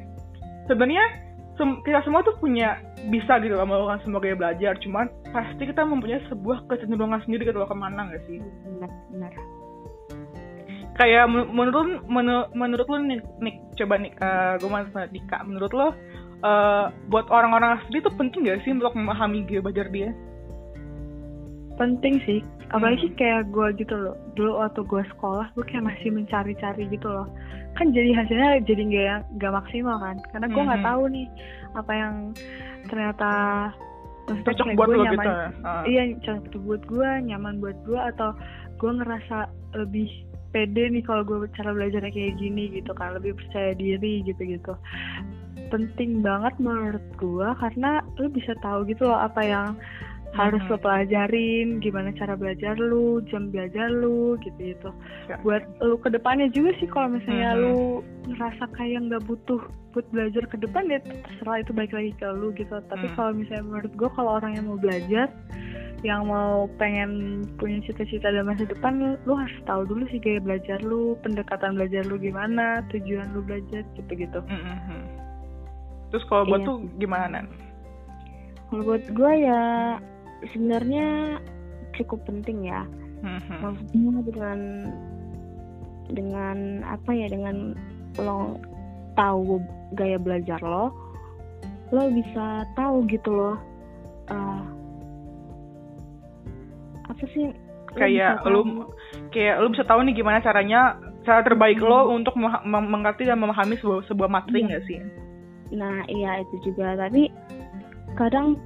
sebenarnya 0.67 1.05
sem 1.61 1.69
kita 1.85 2.01
semua 2.09 2.25
tuh 2.25 2.33
punya 2.41 2.81
bisa 3.13 3.37
gitu 3.45 3.53
loh 3.53 3.69
melakukan 3.69 4.01
semua 4.03 4.25
gaya 4.25 4.37
belajar. 4.37 4.73
Cuman 4.81 5.13
pasti 5.31 5.63
kita 5.69 5.85
mempunyai 5.85 6.25
sebuah 6.33 6.65
kecenderungan 6.69 7.21
sendiri 7.29 7.49
gitu 7.49 7.61
loh 7.61 7.69
ke 7.69 7.77
mana 7.77 8.09
gak 8.09 8.25
sih? 8.29 8.41
benar 8.41 8.91
benar 9.13 9.33
Kayak 10.93 11.25
men- 11.33 11.49
menurut 11.57 12.05
menurut 12.05 12.49
menurut 12.53 12.87
lu 12.89 12.99
nih, 13.09 13.21
nih 13.41 13.55
coba 13.81 13.97
nih 13.97 14.13
uh, 14.21 14.61
gue 14.61 14.69
mau 14.69 14.85
tanya 14.93 15.09
Nika, 15.09 15.39
menurut 15.41 15.73
lo 15.73 15.89
uh, 15.89 16.93
buat 17.09 17.27
orang-orang 17.33 17.81
asli 17.81 18.01
itu 18.01 18.13
penting 18.13 18.45
gak 18.45 18.61
sih 18.65 18.77
untuk 18.77 18.93
memahami 18.93 19.45
gaya 19.49 19.65
belajar 19.65 19.89
dia? 19.89 20.13
Penting 21.83 22.15
sih 22.23 22.41
apalagi 22.71 23.11
Hmm. 23.11 23.17
kayak 23.19 23.43
gue 23.51 23.67
gitu 23.77 23.95
loh 23.99 24.15
dulu 24.33 24.63
waktu 24.63 24.81
gue 24.83 25.03
sekolah 25.11 25.47
gue 25.53 25.65
kayak 25.67 25.85
masih 25.85 26.09
mencari-cari 26.09 26.87
gitu 26.89 27.11
loh 27.11 27.27
kan 27.75 27.91
jadi 27.91 28.15
hasilnya 28.15 28.63
jadi 28.63 28.83
nggak 28.87 29.21
nggak 29.37 29.53
maksimal 29.53 29.99
kan 29.99 30.17
karena 30.31 30.47
gue 30.47 30.63
nggak 30.63 30.81
Mhm. 30.81 30.89
tahu 30.89 31.03
nih 31.11 31.27
apa 31.75 31.93
yang 31.93 32.15
ternyata 32.87 33.31
Cocok 34.23 34.79
buat 34.79 34.87
gue 34.87 34.97
lo 34.97 35.05
nyaman 35.05 35.27
gitu. 35.27 35.33
Uh. 35.67 35.83
iya 35.85 36.03
cocok 36.23 36.63
buat 36.63 36.83
gue 36.87 37.09
nyaman 37.27 37.55
buat 37.59 37.79
gue 37.83 37.99
atau 37.99 38.31
gue 38.79 38.91
ngerasa 38.95 39.37
lebih 39.75 40.09
pede 40.53 40.85
nih 40.89 41.03
kalau 41.03 41.25
gue 41.25 41.43
cara 41.53 41.75
belajarnya 41.75 42.13
kayak 42.13 42.39
gini 42.39 42.71
gitu 42.71 42.95
kan 42.95 43.19
lebih 43.19 43.35
percaya 43.35 43.75
diri 43.75 44.23
gitu 44.23 44.39
gitu 44.39 44.73
penting 45.69 46.21
banget 46.21 46.53
menurut 46.61 47.03
gue 47.17 47.49
karena 47.59 47.99
lu 48.17 48.29
bisa 48.29 48.53
tahu 48.61 48.85
gitu 48.85 49.09
loh 49.09 49.17
apa 49.19 49.41
yang 49.43 49.69
harus 50.33 50.65
lo 50.67 50.77
pelajarin 50.77 51.77
gimana 51.79 52.09
cara 52.17 52.33
belajar 52.33 52.73
lu 52.75 53.21
jam 53.29 53.53
belajar 53.53 53.93
lu 53.93 54.41
gitu 54.41 54.57
gitu 54.59 54.91
Ya. 55.29 55.37
buat 55.41 55.61
lu 55.79 56.01
ke 56.01 56.09
depannya 56.09 56.49
juga 56.49 56.73
sih 56.81 56.89
kalau 56.89 57.13
misalnya 57.13 57.53
lu 57.55 58.01
ngerasa 58.27 58.65
kayak 58.73 59.07
nggak 59.07 59.23
butuh 59.29 59.61
buat 59.93 60.09
belajar 60.09 60.49
ke 60.49 60.57
depan 60.57 60.89
ya 60.89 60.99
terserah 61.05 61.61
itu 61.61 61.71
baik 61.71 61.93
lagi 61.93 62.13
ke 62.17 62.27
lu 62.33 62.49
gitu 62.53 62.81
tapi 62.89 63.07
Hmm. 63.07 63.15
kalau 63.15 63.31
misalnya 63.37 63.65
menurut 63.65 63.93
gue 63.93 64.09
kalau 64.17 64.31
orang 64.41 64.53
yang 64.57 64.67
mau 64.67 64.81
belajar 64.81 65.29
yang 66.03 66.27
mau 66.27 66.67
pengen 66.83 67.45
punya 67.61 67.79
cita-cita 67.87 68.27
dalam 68.27 68.51
masa 68.51 68.67
depan 68.67 69.15
lu, 69.23 69.33
harus 69.39 69.55
tahu 69.63 69.87
dulu 69.87 70.03
sih 70.11 70.19
gaya 70.19 70.43
belajar 70.43 70.83
lu 70.83 71.15
pendekatan 71.23 71.79
belajar 71.79 72.03
lu 72.09 72.19
gimana 72.19 72.83
tujuan 72.91 73.31
lu 73.31 73.39
belajar 73.39 73.87
gitu 73.95 74.11
gitu. 74.11 74.41
Terus 76.11 76.25
kalau 76.27 76.45
buat 76.45 76.61
Iya. 76.61 76.67
tuh 76.67 76.77
gimana 76.99 77.27
Nan? 77.31 77.47
kalau 78.67 78.83
buat 78.89 79.05
gue 79.07 79.33
ya 79.39 79.61
sebenarnya 80.51 81.39
cukup 81.95 82.25
penting 82.25 82.67
ya 82.67 82.83
Mhm. 83.23 83.57
maksudnya 83.61 84.11
dengan 84.27 84.59
dengan 86.11 86.57
apa 86.83 87.11
ya 87.11 87.27
dengan 87.27 87.79
lo 88.19 88.59
tahu 89.15 89.63
gaya 89.93 90.19
belajar 90.19 90.59
lo 90.59 90.91
lo 91.89 92.03
bisa 92.11 92.47
tahu 92.75 93.05
gitu 93.07 93.31
loh 93.31 93.57
eh, 94.27 94.63
apa 97.05 97.25
sih 97.31 97.47
lo 97.47 97.55
Kayak 97.93 98.41
lu 98.49 98.65
tahu- 98.65 98.89
kayak 99.31 99.61
lu 99.61 99.69
bisa 99.69 99.85
tahu 99.85 100.01
nih 100.03 100.17
gimana 100.17 100.41
caranya 100.41 100.97
cara 101.23 101.45
terbaik 101.45 101.77
lo 101.79 102.09
untuk 102.09 102.33
mem- 102.35 102.65
mem- 102.65 102.89
mengerti 102.91 103.29
dan 103.29 103.37
memahami 103.37 103.77
sebuah 103.77 104.09
sebuah 104.09 104.29
materi 104.29 104.59
Iya. 104.59 104.67
nggak 104.67 104.85
sih? 104.89 104.99
Nah, 105.73 106.01
iya 106.09 106.41
itu 106.41 106.57
juga. 106.67 106.97
Tapi 106.97 107.29
kadang 108.17 108.57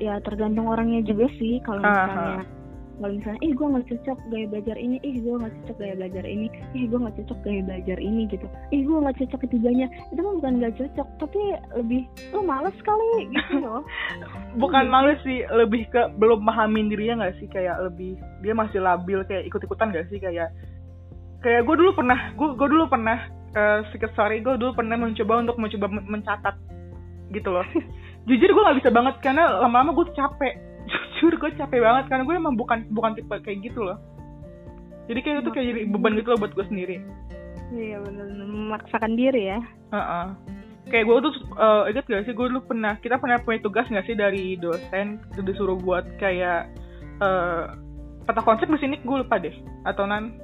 ya 0.00 0.18
tergantung 0.24 0.66
orangnya 0.66 1.04
juga 1.04 1.28
sih. 1.36 1.60
Kalau 1.62 1.84
misalnya, 1.84 2.42
kalau 3.00 3.12
misalnya, 3.16 3.40
ih 3.40 3.52
gue 3.56 3.66
nggak 3.72 3.86
cocok 3.88 4.18
gaya 4.28 4.46
belajar 4.48 4.76
ini, 4.76 4.96
ih 5.00 5.16
gue 5.20 5.34
nggak 5.40 5.54
cocok 5.60 5.76
gaya 5.80 5.94
belajar 5.96 6.24
ini, 6.24 6.46
ih 6.76 6.84
gue 6.84 6.98
nggak 7.00 7.16
cocok 7.16 7.38
gaya 7.44 7.60
belajar 7.64 7.98
ini 8.00 8.22
gitu, 8.28 8.46
ih 8.72 8.82
gue 8.84 8.98
nggak 9.00 9.16
cocok 9.24 9.40
ketiganya. 9.48 9.86
Itu 10.12 10.20
mah 10.20 10.34
bukan 10.36 10.52
nggak 10.60 10.74
cocok, 10.76 11.08
tapi 11.16 11.40
lebih 11.80 12.02
lo 12.36 12.40
males 12.44 12.76
kali 12.84 13.08
gitu 13.32 13.54
loh. 13.60 13.84
Bukan 14.60 14.84
Iya. 14.84 14.92
malu 14.92 15.12
sih, 15.22 15.46
lebih 15.46 15.86
ke 15.94 16.10
belum 16.18 16.42
pahamin 16.42 16.90
dirinya 16.90 17.24
nggak 17.24 17.38
sih? 17.38 17.46
Kayak 17.46 17.86
lebih 17.86 18.18
dia 18.42 18.52
masih 18.52 18.82
labil 18.82 19.22
kayak 19.24 19.46
ikut-ikutan 19.46 19.94
nggak 19.94 20.10
sih? 20.10 20.18
Kayak 20.18 20.50
kayak 21.40 21.64
gue 21.64 21.76
dulu 21.78 21.94
pernah, 21.94 22.34
gue 22.34 22.48
gue 22.58 22.68
dulu 22.68 22.84
pernah 22.90 23.30
uh, 23.56 23.80
sedikit 23.88 24.12
sorry, 24.12 24.42
gue 24.42 24.58
dulu 24.60 24.74
pernah 24.74 24.98
mencoba 24.98 25.40
untuk 25.40 25.56
mencoba 25.56 25.86
men- 25.88 26.08
mencatat 26.10 26.56
gitu 27.30 27.48
loh. 27.48 27.64
Jujur 28.28 28.50
gue 28.52 28.62
nggak 28.62 28.78
bisa 28.84 28.90
banget 28.92 29.14
karena 29.24 29.44
lama-lama 29.64 29.96
gue 29.96 30.06
capek. 30.12 30.54
Jujur 31.16 31.34
gue 31.40 31.50
capek 31.56 31.80
banget 31.80 32.04
karena 32.08 32.22
gue 32.24 32.34
emang 32.36 32.54
bukan 32.56 32.84
bukan 32.92 33.16
tipe 33.16 33.34
kayak 33.40 33.58
gitu 33.64 33.80
loh. 33.84 33.98
Jadi 35.10 35.20
kayak 35.26 35.36
itu 35.42 35.50
kayak 35.50 35.66
jadi 35.74 35.80
beban 35.90 36.14
gitu 36.14 36.28
loh 36.34 36.38
buat 36.38 36.52
gue 36.54 36.66
sendiri. 36.70 36.96
Iya 37.70 38.02
benar 38.02 38.26
memaksakan 38.34 39.14
diri 39.14 39.42
ya. 39.56 39.58
Heeh. 39.94 40.26
Kayak 40.90 41.04
gue 41.06 41.16
tuh 41.22 41.34
uh, 41.54 41.86
inget 41.86 42.06
gak 42.06 42.24
sih 42.26 42.34
gue 42.34 42.46
dulu 42.50 42.66
pernah 42.66 42.98
kita 42.98 43.20
pernah 43.22 43.38
punya 43.38 43.62
tugas 43.62 43.86
gak 43.86 44.06
sih 44.10 44.18
dari 44.18 44.58
dosen 44.58 45.22
disuruh 45.38 45.78
buat 45.78 46.02
kayak 46.18 46.66
uh, 47.22 47.78
peta 48.26 48.42
konsep 48.42 48.66
di 48.66 48.78
sini 48.78 48.96
gue 49.02 49.16
lupa 49.22 49.38
deh 49.38 49.54
atau 49.86 50.06
nan 50.06 50.34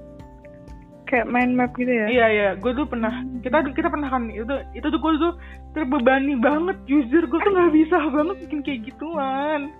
kayak 1.06 1.30
mind 1.30 1.54
map 1.54 1.70
gitu 1.74 1.88
ya? 1.88 2.06
Iya 2.10 2.26
iya. 2.28 2.48
Gue 2.58 2.74
dulu 2.74 2.90
pernah 2.90 3.10
kita 3.40 3.62
kita 3.70 3.88
pernah 3.88 4.10
kan 4.10 4.26
itu 4.26 4.42
itu 4.74 4.86
tuh 4.86 4.98
gue 4.98 5.12
tuh 5.16 5.34
terbebani 5.72 6.34
banget 6.36 6.76
jujur. 6.84 7.24
Gue 7.26 7.38
tuh 7.40 7.50
nggak 7.50 7.72
bisa 7.72 7.96
banget 8.10 8.36
bikin 8.42 8.60
kayak 8.60 8.80
gituan. 8.84 9.70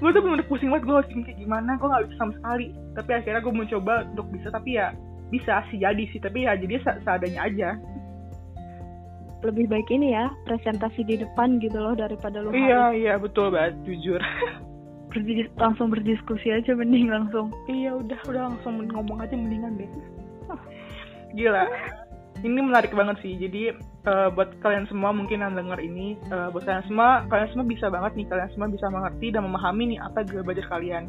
Gue 0.00 0.10
tuh 0.12 0.20
bener 0.20 0.44
pusing 0.44 0.72
banget 0.72 0.84
gue 0.84 0.96
harus 0.96 1.08
bikin 1.12 1.24
kayak 1.24 1.38
gimana. 1.38 1.70
Gue 1.76 1.88
nggak 1.88 2.02
bisa 2.08 2.16
sama 2.16 2.32
sekali. 2.36 2.66
Tapi 2.96 3.10
akhirnya 3.12 3.40
gue 3.40 3.54
mencoba 3.54 3.94
untuk 4.08 4.26
bisa 4.32 4.48
tapi 4.48 4.70
ya 4.74 4.88
bisa 5.28 5.52
sih 5.68 5.78
jadi 5.78 6.04
sih. 6.10 6.20
Tapi 6.20 6.48
ya 6.48 6.56
jadi 6.56 6.74
se- 6.80 7.00
seadanya 7.04 7.40
aja. 7.44 7.68
Lebih 9.40 9.72
baik 9.72 9.88
ini 9.88 10.12
ya 10.12 10.28
presentasi 10.44 11.00
di 11.00 11.16
depan 11.16 11.56
gitu 11.64 11.80
loh 11.80 11.96
daripada 11.96 12.44
lo 12.44 12.52
iya 12.52 12.92
iya. 12.92 13.14
Betul 13.16 13.52
banget 13.52 13.76
jujur. 13.84 14.20
Berdis- 15.10 15.50
langsung 15.58 15.90
berdiskusi 15.90 16.54
aja 16.54 16.70
mending 16.70 17.10
langsung. 17.10 17.50
Iya 17.66 17.98
udah 17.98 18.20
udah 18.30 18.42
langsung 18.52 18.84
ngomong 18.86 19.18
aja 19.18 19.34
mendingan 19.34 19.74
deh. 19.74 19.90
Gila. 21.38 21.64
Ini 22.40 22.60
menarik 22.64 22.96
banget 22.96 23.20
sih. 23.20 23.36
Jadi 23.36 23.74
eh, 24.06 24.28
buat 24.32 24.56
kalian 24.64 24.88
semua 24.88 25.12
mungkin 25.12 25.44
yang 25.44 25.52
denger 25.52 25.76
ini, 25.84 26.16
eh, 26.16 26.48
buat 26.48 26.64
kalian 26.64 26.84
semua, 26.88 27.28
kalian 27.28 27.48
semua 27.52 27.66
bisa 27.68 27.86
banget 27.92 28.12
nih, 28.16 28.26
kalian 28.32 28.50
semua 28.56 28.68
bisa 28.72 28.86
mengerti 28.88 29.28
dan 29.28 29.44
memahami 29.44 29.96
nih 29.96 29.98
apa 30.00 30.24
gaya 30.24 30.40
belajar 30.40 30.66
kalian. 30.72 31.04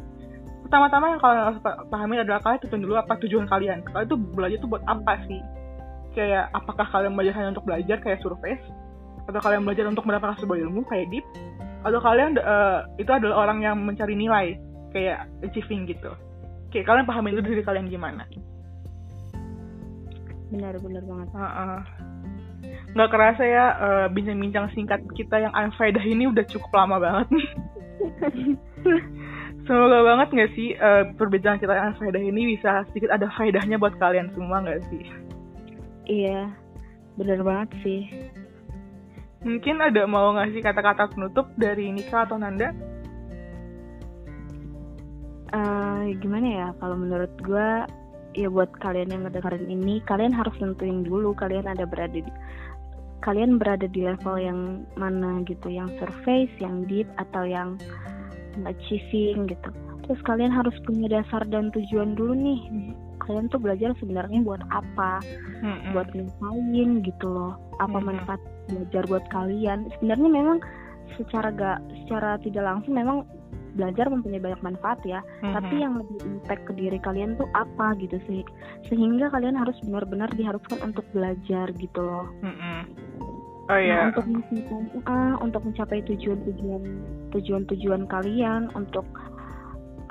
Pertama-tama 0.68 1.16
yang 1.16 1.20
kalian 1.20 1.42
harus 1.48 1.60
pa- 1.64 1.80
pahami 1.88 2.20
adalah 2.20 2.40
kalian 2.44 2.60
tentuin 2.64 2.84
dulu 2.84 2.94
apa 3.00 3.12
tujuan 3.24 3.46
kalian. 3.48 3.78
Kalian 3.88 4.08
tuh 4.08 4.20
belajar 4.20 4.56
tuh 4.60 4.70
buat 4.70 4.84
apa 4.84 5.14
sih? 5.24 5.40
Kayak 6.12 6.52
apakah 6.52 6.86
kalian 6.92 7.12
belajar 7.16 7.34
hanya 7.40 7.50
untuk 7.56 7.64
belajar 7.64 7.96
kayak 8.00 8.20
survei? 8.20 8.60
Atau 9.24 9.40
kalian 9.40 9.64
belajar 9.64 9.84
untuk 9.88 10.04
mendapatkan 10.04 10.36
sebuah 10.44 10.58
ilmu 10.68 10.84
kayak 10.88 11.08
deep? 11.08 11.24
Atau 11.82 11.98
kalian 12.00 12.36
eh, 12.36 12.78
itu 13.00 13.10
adalah 13.10 13.48
orang 13.48 13.64
yang 13.64 13.80
mencari 13.80 14.12
nilai 14.12 14.60
kayak 14.92 15.28
achieving 15.40 15.88
gitu? 15.88 16.12
Kayak 16.68 16.88
kalian 16.88 17.06
pahamin 17.08 17.36
dulu 17.40 17.52
diri 17.52 17.64
kalian 17.64 17.88
gimana. 17.88 18.28
Benar-benar 20.52 21.02
banget. 21.08 21.28
Heeh. 21.32 21.78
Nggak 22.92 23.10
kerasa 23.10 23.42
ya 23.48 23.64
eh, 23.80 24.06
bincang-bincang 24.12 24.68
singkat 24.76 25.00
kita 25.16 25.40
yang 25.40 25.52
unfaedah 25.56 26.04
ini 26.04 26.28
udah 26.28 26.44
cukup 26.44 26.70
lama 26.76 26.96
banget. 27.00 27.28
Semoga 29.66 29.98
banget 30.04 30.28
nggak 30.34 30.52
sih 30.52 30.76
eh, 30.76 31.02
perbincangan 31.16 31.58
kita 31.58 31.72
yang 31.72 31.88
unfaedah 31.96 32.22
ini 32.22 32.42
bisa 32.56 32.84
sedikit 32.92 33.16
ada 33.16 33.32
faedahnya 33.32 33.80
buat 33.80 33.96
kalian 33.96 34.28
semua 34.36 34.60
nggak 34.60 34.82
sih? 34.92 35.04
Iya, 36.04 36.52
benar 37.16 37.40
banget 37.40 37.70
sih. 37.80 38.02
Mungkin 39.42 39.82
ada 39.82 40.06
mau 40.06 40.36
ngasih 40.38 40.62
kata-kata 40.62 41.10
penutup 41.10 41.50
dari 41.58 41.90
Nika 41.90 42.28
atau 42.28 42.38
Nanda? 42.38 42.70
eh 45.52 46.16
gimana 46.16 46.48
ya 46.48 46.68
kalau 46.80 46.96
menurut 46.96 47.28
gua 47.44 47.84
ya 48.32 48.48
buat 48.48 48.72
kalian 48.80 49.12
yang 49.12 49.22
ngedengerin 49.28 49.66
ini 49.68 50.00
kalian 50.08 50.32
harus 50.32 50.54
nentuin 50.60 51.04
dulu 51.04 51.36
kalian 51.36 51.68
ada 51.68 51.84
berada 51.84 52.16
di 52.16 52.32
kalian 53.22 53.56
berada 53.56 53.86
di 53.86 54.02
level 54.02 54.36
yang 54.36 54.82
mana 54.98 55.46
gitu 55.46 55.70
yang 55.70 55.86
surface 56.02 56.50
yang 56.58 56.82
deep 56.90 57.06
atau 57.22 57.46
yang 57.46 57.78
achieving 58.66 59.48
gitu. 59.48 59.70
Terus 60.02 60.20
kalian 60.26 60.50
harus 60.50 60.74
punya 60.82 61.22
dasar 61.22 61.46
dan 61.46 61.70
tujuan 61.70 62.18
dulu 62.18 62.34
nih. 62.34 62.60
Kalian 63.22 63.46
tuh 63.48 63.62
belajar 63.62 63.94
sebenarnya 64.02 64.42
buat 64.42 64.60
apa? 64.74 65.22
Mm-mm. 65.62 65.94
buat 65.94 66.10
ngapain 66.10 66.90
gitu 67.06 67.26
loh? 67.30 67.54
Apa 67.78 68.02
Mhm. 68.02 68.06
manfaat 68.10 68.42
belajar 68.66 69.06
buat 69.06 69.24
kalian? 69.30 69.86
Sebenarnya 69.96 70.28
memang 70.28 70.58
secara 71.14 71.54
gak 71.54 71.78
secara 72.02 72.34
tidak 72.42 72.66
langsung 72.66 72.98
memang 72.98 73.22
belajar 73.72 74.06
mempunyai 74.12 74.42
banyak 74.42 74.62
manfaat 74.62 75.00
ya. 75.04 75.20
Mhm. 75.42 75.54
tapi 75.56 75.74
yang 75.80 75.94
lebih 75.98 76.18
impact 76.28 76.62
ke 76.68 76.72
diri 76.76 76.98
kalian 77.00 77.36
tuh 77.40 77.48
apa 77.56 77.96
gitu 77.98 78.16
sih? 78.28 78.42
Sehingga 78.88 79.32
kalian 79.32 79.56
harus 79.56 79.76
benar-benar 79.84 80.28
diharuskan 80.36 80.80
untuk 80.84 81.04
belajar 81.12 81.72
gitu 81.76 82.00
loh. 82.00 82.28
Mm-mm. 82.44 82.80
Oh 83.70 83.78
Nah, 83.78 83.78
iya. 83.78 84.10
untuk 84.10 84.26
mencapai 84.26 85.06
ah, 85.06 85.34
untuk 85.38 85.62
mencapai 85.62 85.98
tujuan-tujuan 86.10 86.82
tujuan-tujuan 87.30 88.02
kalian 88.10 88.68
untuk 88.74 89.06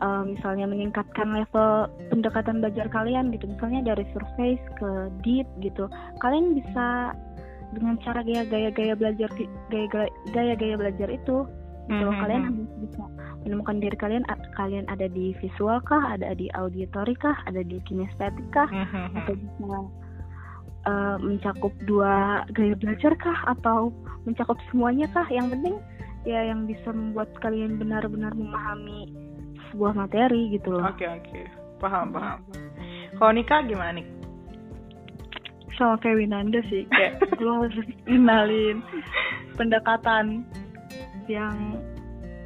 uh, 0.01 0.23
misalnya 0.25 0.65
meningkatkan 0.65 1.35
level 1.35 1.87
pendekatan 2.09 2.59
belajar 2.59 2.89
kalian 2.89 3.29
gitu. 3.31 3.45
Misalnya 3.47 3.93
dari 3.93 4.07
surface 4.11 4.63
ke 4.79 4.89
deep 5.21 5.47
gitu. 5.61 5.91
Kalian 6.19 6.57
bisa 6.57 7.13
dengan 7.71 7.95
cara 8.03 8.19
gaya-gaya 8.25 8.95
belajar 8.97 9.29
gaya-gaya 10.31 10.75
belajar 10.75 11.07
itu 11.07 11.47
gitu 11.87 12.03
loh. 12.03 12.15
Kalian 12.17 12.41
harus 12.51 12.71
bisa 12.87 13.03
menemukan 13.41 13.81
diri 13.81 13.97
kalian 13.97 14.23
kalian 14.53 14.85
ada 14.87 15.09
di 15.09 15.33
visual 15.41 15.81
kah 15.83 16.13
ada 16.13 16.33
di 16.37 16.47
auditory 16.53 17.17
kah 17.17 17.33
ada 17.49 17.65
di 17.65 17.81
kinestetik 17.89 18.45
kah 18.53 18.69
atau 19.17 19.33
bisa 19.33 19.77
uh, 20.85 21.17
mencakup 21.21 21.73
dua 21.89 22.45
gaya 22.53 22.77
belajar 22.77 23.13
kah 23.17 23.39
atau 23.49 23.89
mencakup 24.25 24.57
semuanya 24.69 25.09
kah? 25.11 25.25
Yang 25.29 25.57
penting 25.57 25.75
ya 26.21 26.53
yang 26.53 26.69
bisa 26.69 26.93
membuat 26.93 27.33
kalian 27.41 27.81
benar-benar 27.81 28.33
memahami 28.37 29.09
sebuah 29.69 29.97
materi 29.97 30.53
gitu 30.53 30.77
loh. 30.77 30.85
Oke 30.85 31.05
okay, 31.05 31.09
oke. 31.09 31.29
Okay. 31.29 31.45
paham 31.81 32.13
paham. 32.13 32.45
Kalau 33.17 33.33
nikah 33.33 33.65
gimana 33.65 33.97
nih 33.97 34.07
sama 35.81 35.97
kayak 35.97 36.21
Winanda 36.21 36.61
sih 36.69 36.85
kayak 36.93 37.17
lo 37.43 37.65
harus 37.65 37.89
kenalin 38.05 38.85
pendekatan 39.57 40.45
yang 41.25 41.57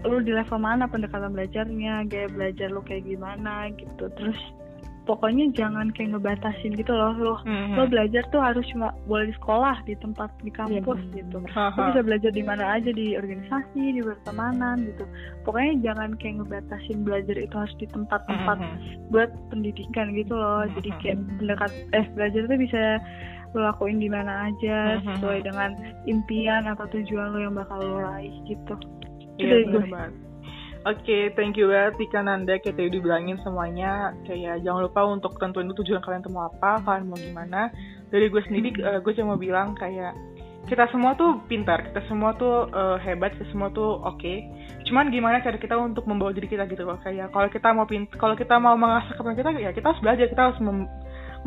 lu 0.05 0.21
di 0.21 0.31
level 0.31 0.59
mana 0.61 0.85
pendekatan 0.85 1.33
belajarnya 1.33 2.05
gaya 2.07 2.27
belajar 2.29 2.67
lu 2.69 2.81
kayak 2.85 3.05
gimana 3.05 3.69
gitu 3.73 4.05
terus 4.13 4.39
pokoknya 5.05 5.53
jangan 5.53 5.93
kayak 5.93 6.17
ngebatasin 6.17 6.73
gitu 6.73 6.91
loh 6.91 7.13
lo 7.15 7.35
mm-hmm. 7.45 7.77
lo 7.77 7.85
belajar 7.85 8.25
tuh 8.33 8.41
harus 8.41 8.65
cuma 8.73 8.91
boleh 9.05 9.29
di 9.29 9.35
sekolah 9.37 9.77
di 9.85 9.93
tempat 10.01 10.29
di 10.41 10.51
kampus 10.51 10.99
yeah. 11.13 11.21
gitu 11.21 11.37
lo 11.45 11.81
bisa 11.93 12.01
belajar 12.01 12.31
di 12.33 12.43
mana 12.43 12.65
aja 12.75 12.89
di 12.89 13.13
organisasi 13.13 13.81
di 13.95 14.01
pertemanan 14.01 14.81
gitu 14.89 15.05
pokoknya 15.45 15.93
jangan 15.93 16.17
kayak 16.17 16.35
ngebatasin 16.41 17.05
belajar 17.05 17.37
itu 17.37 17.55
harus 17.55 17.75
di 17.77 17.87
tempat-tempat 17.93 18.57
mm-hmm. 18.57 19.09
buat 19.13 19.29
pendidikan 19.53 20.11
gitu 20.17 20.33
loh 20.33 20.65
mm-hmm. 20.65 20.75
jadi 20.81 20.89
kayak 20.99 21.17
pendekat 21.39 21.71
eh 21.93 22.05
belajar 22.17 22.41
tuh 22.49 22.59
bisa 22.59 22.81
lo 23.55 23.71
lakuin 23.71 24.01
di 24.01 24.09
mana 24.11 24.51
aja 24.51 24.99
mm-hmm. 24.99 25.21
sesuai 25.21 25.39
dengan 25.45 25.71
impian 26.09 26.65
atau 26.67 26.89
tujuan 26.91 27.31
lo 27.31 27.39
yang 27.39 27.55
bakal 27.55 27.79
lo 27.79 28.03
raih 28.03 28.33
gitu 28.49 28.75
Iya, 29.39 29.67
benar 29.67 29.87
banget. 29.91 30.13
Oke, 30.85 31.01
okay, 31.01 31.23
thank 31.33 31.57
you 31.57 31.65
banget 31.65 31.97
Tika 31.97 32.21
Nanda 32.21 32.61
kita 32.61 32.77
udah 32.77 33.01
bilangin 33.01 33.41
semuanya 33.41 34.13
kayak 34.21 34.61
jangan 34.61 34.85
lupa 34.85 35.01
untuk 35.09 35.33
tentuin 35.41 35.65
tujuan 35.65 35.97
kalian 35.97 36.21
tuh 36.21 36.29
mau 36.29 36.45
apa, 36.45 36.77
kalian 36.85 37.09
mau 37.09 37.17
gimana. 37.17 37.73
Dari 38.13 38.29
gue 38.29 38.41
sendiri, 38.45 38.69
hmm. 38.69 38.85
uh, 38.85 38.99
gue 39.01 39.13
cuma 39.17 39.33
bilang 39.33 39.73
kayak 39.73 40.13
kita 40.69 40.85
semua 40.93 41.17
tuh 41.17 41.41
pintar, 41.49 41.89
kita 41.89 42.05
semua 42.05 42.37
tuh 42.37 42.69
uh, 42.69 43.01
hebat, 43.01 43.33
kita 43.33 43.49
semua 43.49 43.73
tuh 43.73 43.97
oke. 43.97 44.21
Okay. 44.21 44.45
Cuman 44.85 45.09
gimana 45.09 45.41
cara 45.41 45.57
kita 45.57 45.73
untuk 45.73 46.05
membawa 46.05 46.29
diri 46.37 46.45
kita 46.45 46.69
gitu 46.69 46.85
loh. 46.85 47.01
Kayak 47.01 47.33
kalau 47.33 47.49
kita 47.49 47.67
mau 47.73 47.89
pint, 47.89 48.05
kalau 48.21 48.37
kita 48.37 48.53
mau 48.61 48.77
mengasah 48.77 49.17
kemampuan 49.17 49.41
kita, 49.41 49.49
ya 49.57 49.73
kita 49.73 49.89
harus 49.89 50.01
belajar, 50.05 50.25
kita 50.29 50.41
harus 50.53 50.59
mem 50.61 50.85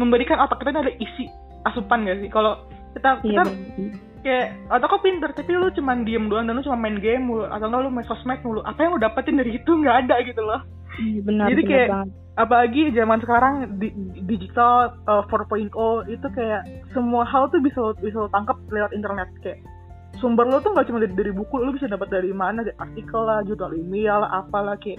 memberikan 0.03 0.42
otak 0.42 0.62
kita 0.62 0.83
ada 0.83 0.94
isi 0.98 1.31
asupan 1.62 2.07
gak 2.11 2.27
sih? 2.27 2.31
Kalau 2.31 2.59
kita 2.98 3.22
iya, 3.22 3.42
kita 3.42 3.42
kayak 4.23 4.57
atau 4.69 4.87
kok 4.87 5.03
pinter 5.03 5.31
tapi 5.33 5.51
lu 5.55 5.71
cuma 5.75 5.97
diem 6.03 6.27
doang 6.27 6.47
dan 6.47 6.59
lu 6.59 6.65
cuma 6.65 6.79
main 6.79 6.99
game 6.99 7.27
mulu 7.27 7.47
atau 7.47 7.67
enggak 7.71 7.83
lu 7.87 7.91
main 7.91 8.07
sosmed 8.07 8.41
mulu. 8.43 8.61
Apa 8.65 8.85
yang 8.85 8.97
lu 8.97 9.01
dapetin 9.01 9.39
dari 9.39 9.57
itu 9.57 9.71
nggak 9.71 9.97
ada 10.07 10.17
gitu 10.27 10.43
loh. 10.43 10.61
Iya, 10.99 11.21
benar, 11.23 11.47
jadi 11.55 11.63
benar 11.63 11.71
kayak 11.71 11.89
banget. 11.95 12.09
apalagi 12.39 12.83
zaman 12.91 13.19
sekarang 13.23 13.55
di, 13.79 13.89
digital 14.27 14.99
uh, 15.07 15.23
4.0 15.31 15.71
itu 16.11 16.27
kayak 16.35 16.63
semua 16.91 17.23
hal 17.23 17.47
tuh 17.55 17.63
bisa 17.63 17.79
bisa 18.03 18.19
lo 18.19 18.31
tangkap 18.35 18.59
lewat 18.71 18.91
internet. 18.91 19.31
Kayak 19.43 19.63
sumber 20.19 20.51
lo 20.51 20.59
tuh 20.59 20.75
nggak 20.75 20.87
cuma 20.91 20.99
dari, 20.99 21.15
dari 21.15 21.33
buku 21.33 21.55
lo 21.63 21.71
bisa 21.71 21.87
dapat 21.87 22.11
dari 22.11 22.35
mana? 22.35 22.67
Dari 22.67 22.75
artikel 22.83 23.21
lah 23.23 23.47
jurnal 23.47 23.75
ilmiah 23.79 24.27
lah 24.27 24.43
apalah 24.43 24.75
kayak 24.83 24.99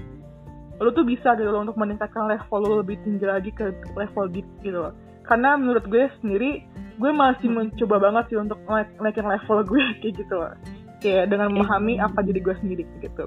lo 0.79 0.95
tuh 0.95 1.03
bisa 1.03 1.35
gitu 1.35 1.51
loh 1.51 1.67
untuk 1.67 1.75
meningkatkan 1.75 2.31
level 2.31 2.59
lo 2.63 2.73
lebih 2.79 2.95
tinggi 3.03 3.27
lagi 3.27 3.51
ke 3.51 3.75
level 3.99 4.31
deep 4.31 4.47
gitu 4.63 4.79
loh. 4.79 4.95
Karena 5.27 5.59
menurut 5.59 5.85
gue 5.85 6.07
sendiri 6.23 6.63
gue 6.99 7.11
masih 7.15 7.47
mencoba 7.47 7.95
banget 7.97 8.23
sih 8.35 8.37
untuk 8.37 8.59
naikin 8.99 9.25
level 9.25 9.59
gue 9.71 9.83
kayak 10.03 10.13
gitu 10.19 10.33
loh 10.35 10.53
kayak 10.99 11.31
dengan 11.31 11.55
memahami 11.55 11.95
apa 11.97 12.19
jadi 12.19 12.39
gue 12.43 12.55
sendiri 12.59 12.83
gitu 12.99 13.23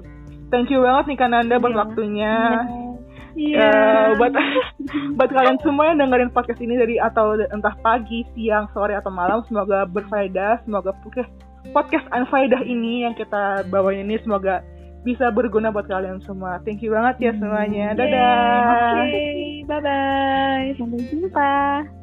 thank 0.53 0.69
you 0.69 0.85
banget 0.85 1.13
nih 1.13 1.17
Kananda 1.17 1.57
buat 1.57 1.73
yeah. 1.73 1.81
waktunya 1.81 2.33
Iya. 3.33 3.65
Yeah. 3.65 4.13
Uh, 4.13 4.21
buat 4.21 4.33
buat 5.17 5.29
kalian 5.33 5.57
semua 5.65 5.89
yang 5.89 6.05
dengerin 6.05 6.29
podcast 6.29 6.61
ini 6.61 6.77
dari 6.77 7.01
atau 7.01 7.33
entah 7.33 7.73
pagi, 7.81 8.21
siang, 8.37 8.69
sore 8.77 8.93
atau 8.93 9.09
malam 9.09 9.41
semoga 9.49 9.89
berfaedah, 9.89 10.61
semoga 10.69 10.93
podcast 11.01 11.33
podcast 11.73 12.05
Anfaedah 12.13 12.61
ini 12.61 13.07
yang 13.07 13.17
kita 13.17 13.65
bawa 13.73 13.89
ini 13.95 14.21
semoga 14.21 14.61
bisa 15.01 15.33
berguna 15.33 15.73
buat 15.73 15.89
kalian 15.89 16.21
semua. 16.23 16.61
Thank 16.63 16.85
you 16.85 16.93
banget 16.95 17.15
ya 17.19 17.31
semuanya. 17.35 17.97
Dadah. 17.97 19.03
Oke, 19.03 19.11
okay. 19.11 19.65
bye 19.67 19.81
bye. 19.81 20.67
Sampai 20.79 21.01
jumpa. 21.11 22.02